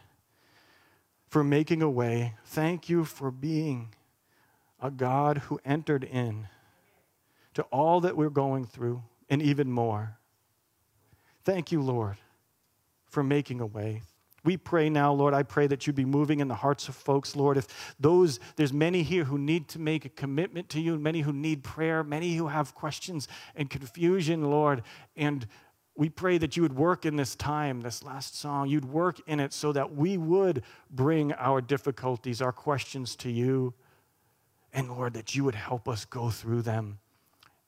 for 1.28 1.44
making 1.44 1.82
a 1.82 1.90
way. 1.90 2.36
Thank 2.46 2.90
you 2.90 3.04
for 3.04 3.32
being 3.32 3.94
a 4.82 4.90
God 4.90 5.40
who 5.40 5.60
entered 5.66 6.04
in 6.04 6.48
to 7.54 7.64
all 7.64 8.02
that 8.02 8.18
we're 8.18 8.30
going 8.30 8.66
through 8.66 9.04
and 9.30 9.42
even 9.42 9.72
more. 9.72 10.18
Thank 11.44 11.72
you, 11.72 11.82
Lord, 11.82 12.18
for 13.06 13.24
making 13.24 13.60
a 13.60 13.66
way. 13.66 14.02
We 14.46 14.58
pray 14.58 14.90
now, 14.90 15.14
Lord, 15.14 15.34
I 15.34 15.44
pray 15.44 15.68
that 15.68 15.88
you'd 15.88 15.96
be 15.96 16.04
moving 16.04 16.42
in 16.42 16.50
the 16.50 16.56
hearts 16.56 16.90
of 16.90 16.96
folks, 16.96 17.36
Lord. 17.36 17.58
If 17.58 17.96
those, 17.98 18.40
there's 18.58 18.74
many 18.74 19.02
here 19.02 19.24
who 19.24 19.38
need 19.38 19.70
to 19.70 19.80
make 19.80 20.04
a 20.04 20.10
commitment 20.10 20.68
to 20.70 20.82
you, 20.82 20.98
many 21.00 21.22
who 21.22 21.32
need 21.32 21.64
prayer, 21.64 22.04
many 22.04 22.36
who 22.36 22.48
have 22.48 22.76
questions 22.76 23.30
and 23.56 23.70
confusion, 23.70 24.50
Lord. 24.50 24.84
And 25.16 25.48
we 25.96 26.10
pray 26.10 26.38
that 26.40 26.58
you 26.58 26.64
would 26.64 26.76
work 26.76 27.06
in 27.06 27.16
this 27.16 27.36
time, 27.36 27.82
this 27.82 28.04
last 28.04 28.38
song, 28.38 28.68
you'd 28.68 28.86
work 28.86 29.22
in 29.28 29.40
it 29.40 29.54
so 29.54 29.72
that 29.72 29.96
we 29.96 30.18
would 30.18 30.64
bring 30.90 31.32
our 31.34 31.62
difficulties, 31.62 32.42
our 32.42 32.52
questions 32.52 33.16
to 33.18 33.32
you. 33.32 33.74
And 34.74 34.90
Lord, 34.90 35.14
that 35.14 35.36
you 35.36 35.46
would 35.46 35.56
help 35.56 35.88
us 35.88 36.04
go 36.04 36.30
through 36.30 36.64
them 36.64 37.00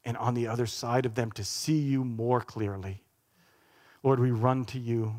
and 0.05 0.15
on 0.17 0.35
the 0.35 0.47
other 0.47 0.65
side 0.65 1.05
of 1.05 1.15
them 1.15 1.31
to 1.31 1.43
see 1.43 1.79
you 1.79 2.05
more 2.05 2.39
clearly. 2.39 3.03
Lord, 4.03 4.19
we 4.19 4.31
run 4.31 4.65
to 4.65 4.79
you. 4.79 5.15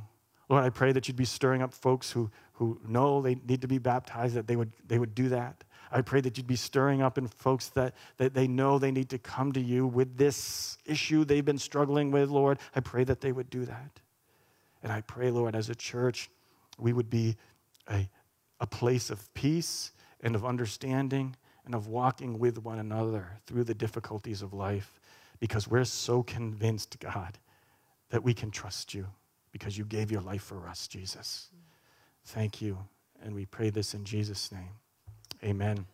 Lord, 0.48 0.62
I 0.62 0.70
pray 0.70 0.92
that 0.92 1.08
you'd 1.08 1.16
be 1.16 1.24
stirring 1.24 1.60
up 1.60 1.74
folks 1.74 2.12
who, 2.12 2.30
who 2.52 2.80
know 2.86 3.20
they 3.20 3.34
need 3.34 3.62
to 3.62 3.68
be 3.68 3.78
baptized, 3.78 4.36
that 4.36 4.46
they 4.46 4.54
would, 4.54 4.72
they 4.86 4.98
would 4.98 5.14
do 5.14 5.28
that. 5.30 5.64
I 5.90 6.02
pray 6.02 6.20
that 6.20 6.36
you'd 6.36 6.46
be 6.46 6.56
stirring 6.56 7.02
up 7.02 7.18
in 7.18 7.26
folks 7.26 7.68
that, 7.70 7.94
that 8.16 8.34
they 8.34 8.46
know 8.46 8.78
they 8.78 8.90
need 8.90 9.08
to 9.10 9.18
come 9.18 9.52
to 9.52 9.60
you 9.60 9.86
with 9.86 10.16
this 10.16 10.78
issue 10.84 11.24
they've 11.24 11.44
been 11.44 11.58
struggling 11.58 12.10
with, 12.10 12.28
Lord. 12.28 12.58
I 12.74 12.80
pray 12.80 13.04
that 13.04 13.20
they 13.20 13.32
would 13.32 13.50
do 13.50 13.64
that. 13.64 14.00
And 14.82 14.92
I 14.92 15.00
pray, 15.00 15.30
Lord, 15.30 15.56
as 15.56 15.68
a 15.68 15.74
church, 15.74 16.30
we 16.78 16.92
would 16.92 17.10
be 17.10 17.36
a, 17.88 18.08
a 18.60 18.66
place 18.66 19.10
of 19.10 19.32
peace 19.34 19.92
and 20.20 20.34
of 20.34 20.44
understanding 20.44 21.36
and 21.66 21.74
of 21.74 21.88
walking 21.88 22.38
with 22.38 22.62
one 22.62 22.78
another 22.78 23.40
through 23.46 23.64
the 23.64 23.74
difficulties 23.74 24.40
of 24.40 24.54
life 24.54 25.00
because 25.40 25.68
we're 25.68 25.84
so 25.84 26.22
convinced, 26.22 26.98
God, 27.00 27.38
that 28.10 28.22
we 28.22 28.32
can 28.32 28.50
trust 28.50 28.94
you 28.94 29.06
because 29.52 29.76
you 29.76 29.84
gave 29.84 30.10
your 30.10 30.22
life 30.22 30.42
for 30.42 30.68
us, 30.68 30.88
Jesus. 30.88 31.48
Thank 32.24 32.62
you. 32.62 32.78
And 33.22 33.34
we 33.34 33.46
pray 33.46 33.70
this 33.70 33.94
in 33.94 34.04
Jesus' 34.04 34.50
name. 34.52 34.70
Amen. 35.44 35.86